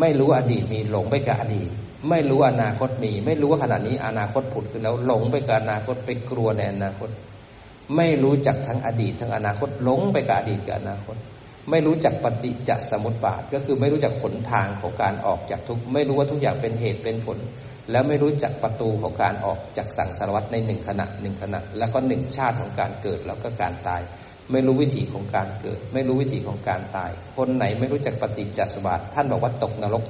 [0.00, 1.68] ไม่รู้อดีตมีหลงไปกับอดีต
[2.08, 7.10] ไม่รู้อนาคตมี ไม่รู้ว่าขณะนี้อนาคตผุดขึ้นแล้วหลงไปกับอนาคตไปกลัวในอนาคต
[7.96, 11.16] ไม่รู้จักทั้งอดีต ทั้งอนาคตหลงไปกับอดีตกับอนาคต
[11.70, 17.38] ไม่รู้จักปฏิจจสมุปบาทก็คือไม่รู้จักผลทางของการออกจากทุกไม่รู้ว่าทุกอย่างเป็นเหตุเป็นผล
[17.90, 24.02] แล้วไม่รู้จักประตูของการออกจากสังสารวัฏในหนึ่งขณะหนึ่งขณะ แล้วก็หนึ่งชาติของการเกิดแล้วก็การตาย
[24.52, 30.04] ไม่รู้วิถีของการเกิด ไม่รู้วิถีของการตาย คนไหนไม่รู้จักปฏิจจสมุปบาทท่านบอกว่าตกนรก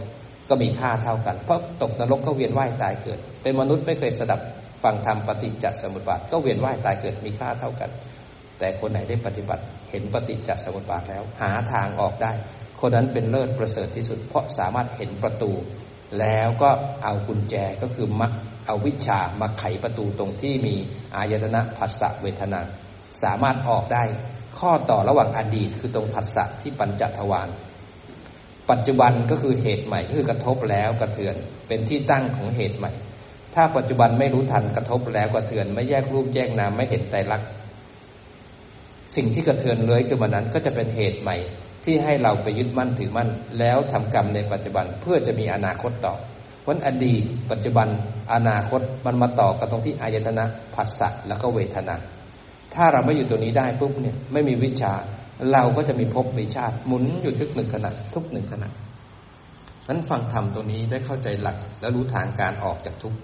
[0.49, 4.41] ก็มีค่าเท่ากัน เพราะตกนรกก็เวียนว่ายตายเกิด เป็นมนุษย์ไม่เคยสดับ
[4.85, 7.91] ฟังธรรมปฏิจจสมุปบาทก็เวียนว่ายตายเกิดมีค่าเท่ากัน
[8.59, 12.33] แต่คนไหนได้ปฏิบัติเห็นปฏิจจสมุปบาทแล้ว หาทางออกได้
[12.81, 15.51] คนนั้นเป็นเลิศประเสริฐที่สุด เพราะสามารถเห็นประตู
[16.21, 16.71] แล้วก็
[17.05, 18.33] เอากุญแจก็คือมัก
[18.67, 20.75] เอาวิชามาไขประตูตรงที่มี
[21.17, 22.61] อายตนะผัสสะเวทนา
[23.23, 24.05] สามารถออกได้
[24.59, 27.49] ข้อต่อระหว่างอดีตคือตรงผัสสะที่ปัญจทวาร
[28.71, 31.35] ปัจจุบันก็คือเหตุใหม่คือกระทบแล้วกระเทือน
[31.69, 32.93] เป็นที่ตั้งของเหตุใหม่
[33.55, 37.43] ถ้าปัจจุบันไม่รู้ทันกระทบแล้วกระเทือน ไม่แยกรูปแยกนามไม่เห็นใจรัก
[39.17, 41.37] สิ่งที่กระเทือนเลยคือมันนั้นก็จะเป็นเหตุใหม่
[41.85, 46.15] ที่ให้เราไปยึดมั่นถือมั่น แล้วทำกรรมในปัจจุบันเพื่อจะมีอนาคตต่อ
[46.63, 47.89] เพราะอดีต ปัจจุบัน
[48.35, 51.97] อนาคตมันมาต่อกันตรงที่อายตนะผัสสะแล้วก็เวทนา
[52.75, 54.93] ถ้าเราไม่อยู่ตัวนี้ได้ปุ๊บเนี่ยไม่มีวิชา
[55.53, 58.69] เราก็จะมีภพมีชาติหมุนอยู่ทุกหนึ่งขณะทุกหนึ่งขณะ
[59.89, 63.19] นั้นฟังธรรมตรงนี้ได้เข้าใจหลักแล้วรู้ทางการออกจากทุกข์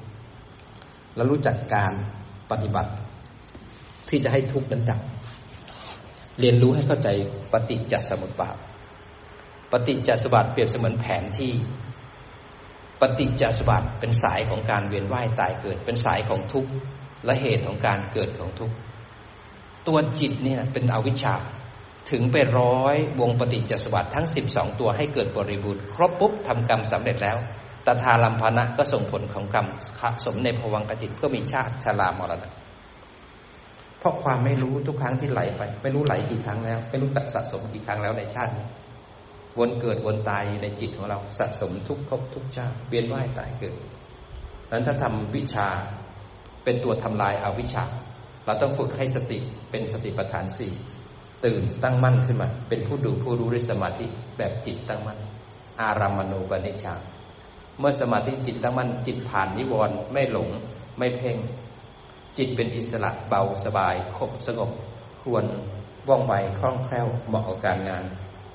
[1.17, 1.93] แล้วรู้จักการ
[2.51, 2.91] ปฏิบัติ
[4.09, 5.01] ที่จะให้ทุกข์นั้นดับ
[6.41, 7.09] เรียนรู้ให้เข้าใจ
[7.53, 8.57] ปฏิจจสมุปบาท
[9.73, 11.53] ปฏิจจสมุปบาทเปรียบเสมือนแผนที่
[13.01, 16.71] ปฏิจจสมุปบาทเป็นสายของการเวียนว่ายตายเกิด เป็นสายของทุกข์
[17.25, 18.75] และเหตุของการเกิดของทุกข์
[19.87, 21.35] ตัวจิตเนี่ยเป็นอวิชชา
[22.11, 27.37] ถึงไปร้อยวงปฏิจจสมุปบาททั้งสิบสองตัวให้เกิดบริบูรณ์ครบปุ๊บทำกรรมสำเร็จแล้ว
[27.87, 29.67] ตถาลัมพนะก็ส่งผลของกรรม
[30.25, 32.64] สมในภวังกจิตเพื่อมีชาติชรามรณะ
[34.05, 38.67] เพราะความไม่รู้ทุกครั้งที่ไหลไป ไม่รู้ไหลกี่ครั้งแล้ว ไม่รู้สะสมกี่ครั้งแล้วในชาตินี้
[39.59, 43.77] วนเกิดวนตายในจิตของเราสะสมทุกภพทุกชาติเปลี่ยนว่ายตายเกิด
[44.71, 45.69] นั้นถ้าทำวิชา
[46.65, 47.85] เป็นตัวทำลายอาวิชา
[48.45, 49.39] เราต้องฝึกให้สติ
[49.71, 50.73] เป็นสติปัฏฐานสี่
[51.45, 54.07] ตื่นตั้งมั่นขึ้นมา เป็นผู้ดูผู้รู้ด้วยสมาธิ
[54.39, 55.19] แบบจิตตั้งมั่น
[55.81, 56.95] อารามณูปนิชา
[57.79, 60.49] เมื่อสมาธิจิตตั้งมั่นจิตผ่านนิวรณ์ไม่หลง
[60.99, 61.37] ไม่เพ่ง
[62.39, 64.71] จิตเป็นอิสระเบาสบายคบสงบ
[65.23, 65.45] ควร
[66.09, 68.05] ว่องไวคล่องแคล่วเหมาะกับการงาน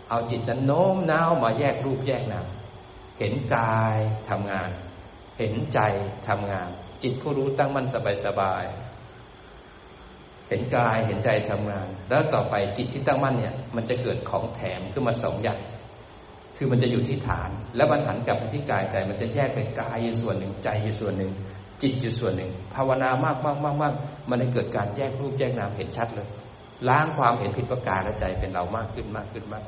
[0.09, 2.47] เอาจิตนั้นโน้มน้าวมาแยกรูปแยกนาม
[3.19, 3.97] เห็นกาย
[4.29, 4.69] ทำงาน
[5.37, 5.79] เห็นใจ
[6.27, 6.69] ทำงาน
[7.03, 8.65] จิตผู้รู้ตั้งมั่นสบายสบาย
[10.49, 15.59] เห็นกายเห็นใจทำงาน แล้วต่อไปจิตที่ตั้งมั่นเนี่ย มันจะเกิดของแถมขึ้นมาสองอย่าง
[16.57, 21.31] คือมันจะอยู่ที่ฐาน แล้วมันหันกลับไปที่กายใจ มันจะแยกเป็นกายอยู่ส่วนหนึ่งใจอยู่ส่วนหนึ่ง
[21.81, 23.93] จิตอยู่ส่วนหนึ่ง ภาวนามากมากมากมาก
[24.29, 26.27] มันให้เกิดการแยกรูปแยกนามเห็นชัดเลย
[26.87, 29.63] ล้างความเห็นผิดประการและใจเป็นเรามากขึ้นมากขึ้นมาก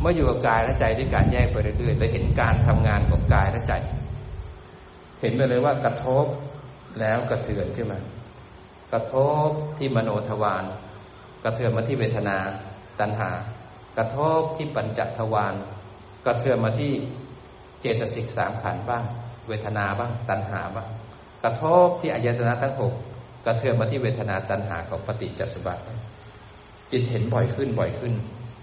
[0.00, 3.72] เมื่ออยู่กับกายและใจด้วยการแยกไปเรื่อยๆเลยเห็นการทำงานของกายและใจ
[5.20, 6.26] เห็นไปเลยว่ากระทบ
[7.00, 7.98] แล้วกระเทือนขึ้นมา
[8.92, 9.14] กระท
[9.46, 9.48] บ
[9.78, 10.64] ที่มโนทวาร
[11.44, 12.36] กระเทือนมาที่เวทนา
[13.00, 13.30] ตัณหา
[13.96, 15.54] กระทบที่ปัญจทวาร
[16.26, 16.92] กระเทือนมาที่
[17.80, 19.04] เจตสิกสามขันบ้าง
[19.48, 20.88] เวทนาบ้าง ตัณหาบ้าง
[21.42, 22.94] กระทบที่อายตนะทั้งหก
[23.46, 25.82] กระเทือนมาที่เวทนาตัณหาของปฏิจจสมบัติ
[26.90, 28.12] จิตเห็นบ่อยขึ้นบ่อยขึ้น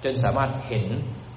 [0.04, 0.86] จนสามารถเห็น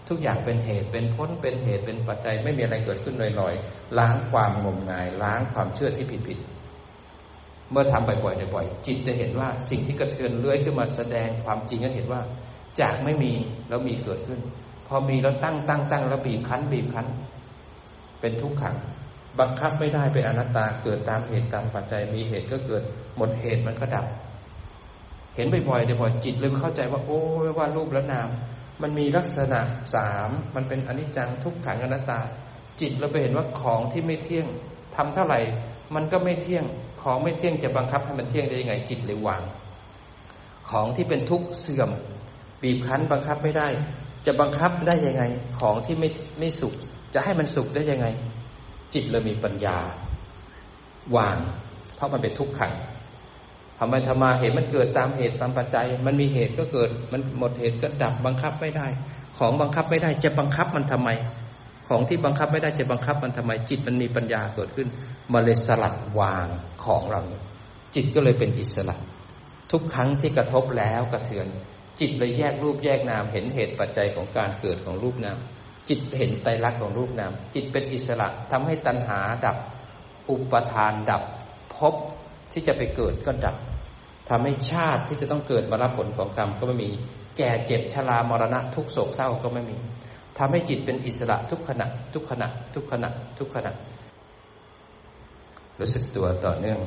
[0.08, 12.20] ทุกอย่างเป็นเหตุเป็นพ้นเป็นเหตุเป็นปัจจัยไม่มีอะไรเกิดขึ้นลอยๆล้างความงมงาย ล้างความเชื่อที่ผิดๆเมื่อทำบ่อยๆบ่อยๆจิตจะเห็นว่าสิ่งที่กระเทือนเลื้อยขึ้นมาแสดงความจริงก็เห็นว่า
[12.80, 13.32] จากไม่มี
[13.68, 14.40] แล้วมีเกิดขึ้น
[14.86, 17.06] พอมีแล้วตั้งตั้งตั้งแล้วบีบคั้นบีบคั้น
[18.20, 18.76] เป็นทุกขัง
[19.40, 22.82] บังคับไม่ได้เป็นอนัตตาเกิดตามเหตุตามปัจจัยมีเหตุก็เกิด
[23.16, 24.06] หมดเหตุมันก็ดับ
[25.36, 27.20] เห็นบ่อยๆเดี๋ยวบ่อยจิตเลยเข้าใจว่า โอ้
[27.58, 28.28] ว่ารูปและนาม
[28.82, 29.60] มันมีลักษณะ
[29.94, 32.20] สามมันเป็นอนิจจังทุกขังอนัตตา
[32.80, 34.46] จิตเราไปเห็นว่าของที่ไม่เที่ยง
[34.96, 35.40] ทำเท่าไหร่
[35.94, 36.64] มันก็ไม่เที่ยง
[37.02, 39.42] ของไม่เที่ยงจะบังคับให้มันเที่ยงได้ยังไงจิตเลยวาง
[40.70, 41.90] ของที่เป็นทุกข์เสื่อม
[42.62, 43.68] บีบคั้นบังคับไม่ได้
[44.26, 45.22] จะบังคับได้ยังไง
[45.60, 46.08] ของที่ไม่
[46.38, 46.74] ไม่สุข
[47.14, 48.06] จะให้มันสุขได้ยังไง
[48.94, 49.78] จิตเรามีปัญญา
[51.16, 51.38] วาง
[51.96, 52.72] เพราะมันเป็นทุกขัง
[53.78, 58.86] ทำไมธรรมาเหตุมันเกิดตามเหตุตามปัจจัย มันมีเหตุก็เกิด มันหมดเหตุก็ดับบังคับไม่ได้
[59.38, 61.10] ของบังคับไม่ได้จะบังคับมันทำไม
[61.88, 64.88] ของที่บังคับไม่ได้จะบังคับมันทำไม จิตมันมีปัญญาเกิดขึ้น
[65.32, 66.48] มาเลยสลัดวาง
[66.84, 67.20] ของเรา
[67.94, 68.96] จิตก็เลยเป็นอิสระ
[69.72, 71.46] ทุกครั้งที่กระทบแล้วกระเทือน
[72.00, 75.38] จิตเลยแยกรูปแยกนามเห็นเหตุปัจจัยของการเกิดของรูปนาม
[75.88, 79.56] จิตเห็นไตรลักษณ์ของรูปนามจิตเป็นอิสระทำให้ตัณหาดับ
[80.30, 81.22] อุปทานดับ
[81.74, 81.94] พบ
[82.52, 83.56] ที่จะไปเกิดก็ดับ
[84.28, 86.90] ทำให้ชาติที่จะต้องเกิดมารับผลของกรรมก็ไม่มี
[87.36, 89.76] แก่เจ็บชรามรณะทุกโศกเศร้าก็ไม่มี
[90.38, 93.72] ทำให้จิตเป็นอิสระทุกขณะ ทุกขณะ ทุกขณะ ทุกขณะ
[95.80, 96.80] รู้สึกตัวต่อเนื่อง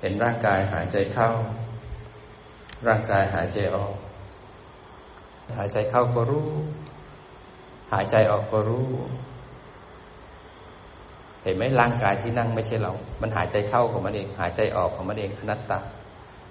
[0.00, 1.28] เห็นร่างกายหายใจเข้า
[2.88, 3.94] ร่างกายหายใจออก
[5.56, 6.48] หายใจเข้าก็รู้
[7.92, 8.88] หายใจออกก็รู้
[11.42, 15.78] เห็นไหมร่างกายที่นั่งไม่ใช่เรา มันหายใจเข้าของมันเอง หายใจออกของมันเองอนัตตา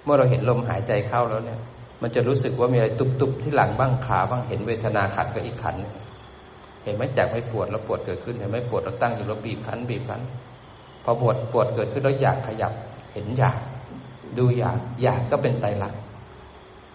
[0.04, 1.60] เมื่อเราเห็นลมหายใจเข้าแล้วเนี่ย
[2.02, 2.88] มันจะรู้สึกว่ามีอะไร
[3.20, 5.76] ตุบๆที่หลังบ้างขาบ้างเห็นเวทนาขัดกับอีกขัน
[6.84, 10.20] เห็นไหมจากไม่ปวดแล้วปวดเกิดขึ้น เห็นไหมปวดเราตั้งอยู่แล้วบีบขันบีบขัน
[11.04, 12.72] พอปวดปวดเกิดขึ้นแล้วอยากขยับ
[13.14, 13.58] เห็นอยาก
[14.38, 16.00] ดูอยาก อยากก็เป็นไตรลักษณ์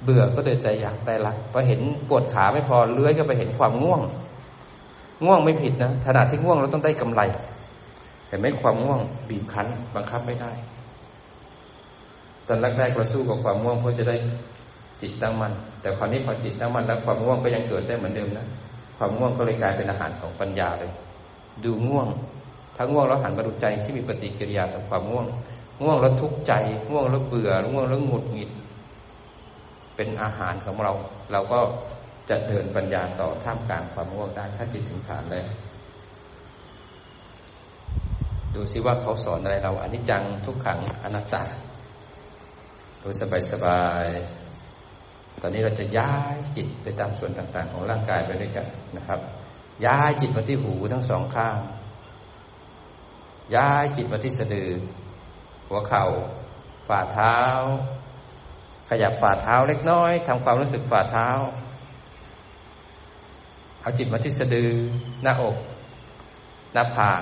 [0.04, 4.02] เบื่อก็เลยใจอยากไตรลักษณ์พอเห็นปวดขาไม่พอเลื้อยก็ไปเห็นความง่วง
[5.24, 7.22] ง่วงไม่ผิดนะขณะที่ง่วงเราต้องได้กำไร
[8.28, 9.00] แต่ไม่ความง่วง
[9.30, 10.52] บีบคั้น บังคับไม่ได้
[12.48, 14.16] ตอนแรกๆเราสู้กับความง่วงเพื่อจะได้
[15.02, 15.52] จิตตั้งมัน
[15.82, 18.46] แต่คราวนี้พอจิตตั้งมันแล้วความง่วงก็ยังเกิดได้เหมือนเดิมนะ
[18.98, 20.92] ความง่วงก็เลยกลายเป็นอาหารของปัญญาเลย
[21.64, 22.08] ดูง่วง
[22.76, 25.26] ถ้าง่วงแล้วหันมาดูใจที่มีปฏิกิริยาต่อความง่วง
[25.84, 26.54] ง่วงแล้วทุกข์ใจ
[26.90, 28.50] ง่วงแล้วเบื่อง่วงแล้วหงุดหงิด
[29.96, 30.94] เป็นอาหารของเรา
[31.32, 31.60] เราก็
[32.30, 35.48] จะเดินปัญญาต่อท่ามกลางความง่วงได้ ถ้าจิตถึงฐานแล้ว
[38.56, 41.44] ดูซิว่าเขาสอนอะไรเราอนิจจังทุกขังอนัตตา
[43.02, 44.08] ดูสบายสบาย
[45.42, 48.66] ตอนนี้เราจะย้ายจิตไปตามส่วนต่างๆ ของร่างกายไปด้วยกัน
[48.98, 49.20] นะครับ
[49.86, 51.58] ย้ายจิตมาที่หูทั้งสองข้าง
[53.56, 54.70] ย้ายจิตมาที่สะดือ
[55.68, 56.06] หัวเข่า
[56.88, 57.38] ฝ่าเท้า
[58.90, 61.28] ขยับฝ่าเท้าเล็กน้อยทำความรู้สึกฝ่าเท้า
[63.86, 64.72] เอาจิตมาที่สะดือ
[65.24, 65.58] หน้าอก
[66.74, 67.22] หน้าผาก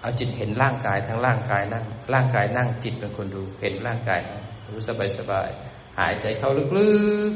[0.00, 4.20] เอาจิตเห็นร่างกายทั้งร่างกายนั่ง ร่างกายนั่งจิตเป็นคนดูเห็นร่างกาย
[4.68, 5.48] รู้สบายสบาย
[5.98, 6.64] หายใจเข้าลึ
[7.30, 7.32] ก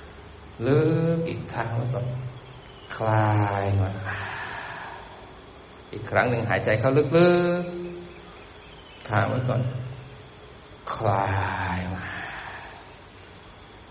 [0.00, 0.80] ๆลึ
[1.16, 2.00] กอีกครั้งแล้วก็
[2.96, 3.90] คลายมา
[5.92, 7.02] อีกครั้งหนึ่งหายใจเข้าลึ
[7.60, 9.62] กๆค้างไว้ก่อน
[10.94, 11.26] คลา
[11.78, 12.15] ยมา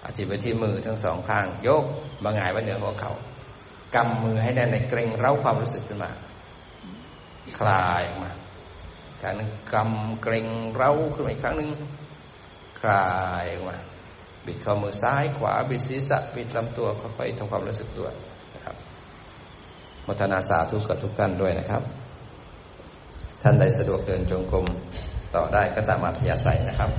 [0.06, 1.84] เอาจิตไปที่มือทั้งสองข้าง ยก
[2.24, 3.14] มาหงายไว้เหนือหัวเขา่า
[3.96, 6.12] กำมือให้แน่นในเกรงเร้าความรู้สึกขึ้นมา
[7.60, 8.32] คลายออกมา
[9.22, 11.70] ครั้งหนึ่งกำเกรงเร้าขึ้นมาอีกครั้งหนึ่ง
[12.82, 13.10] คลา
[13.44, 13.78] ยออกมา
[14.46, 18.08] บิดข้อมือซ้ายขวาบิดศีรษะบิดลำตัวค่อยๆทำความรู้สึกตัว
[18.56, 18.76] นะครับ
[20.08, 21.82] มัทนาสาธุกับทุกท่านด้วยนะครับ
[23.42, 24.66] ท่านใดสะดวกเดินจงกรม
[25.36, 26.92] ต่อได้ก็ตามอัธยาศัยนะครับ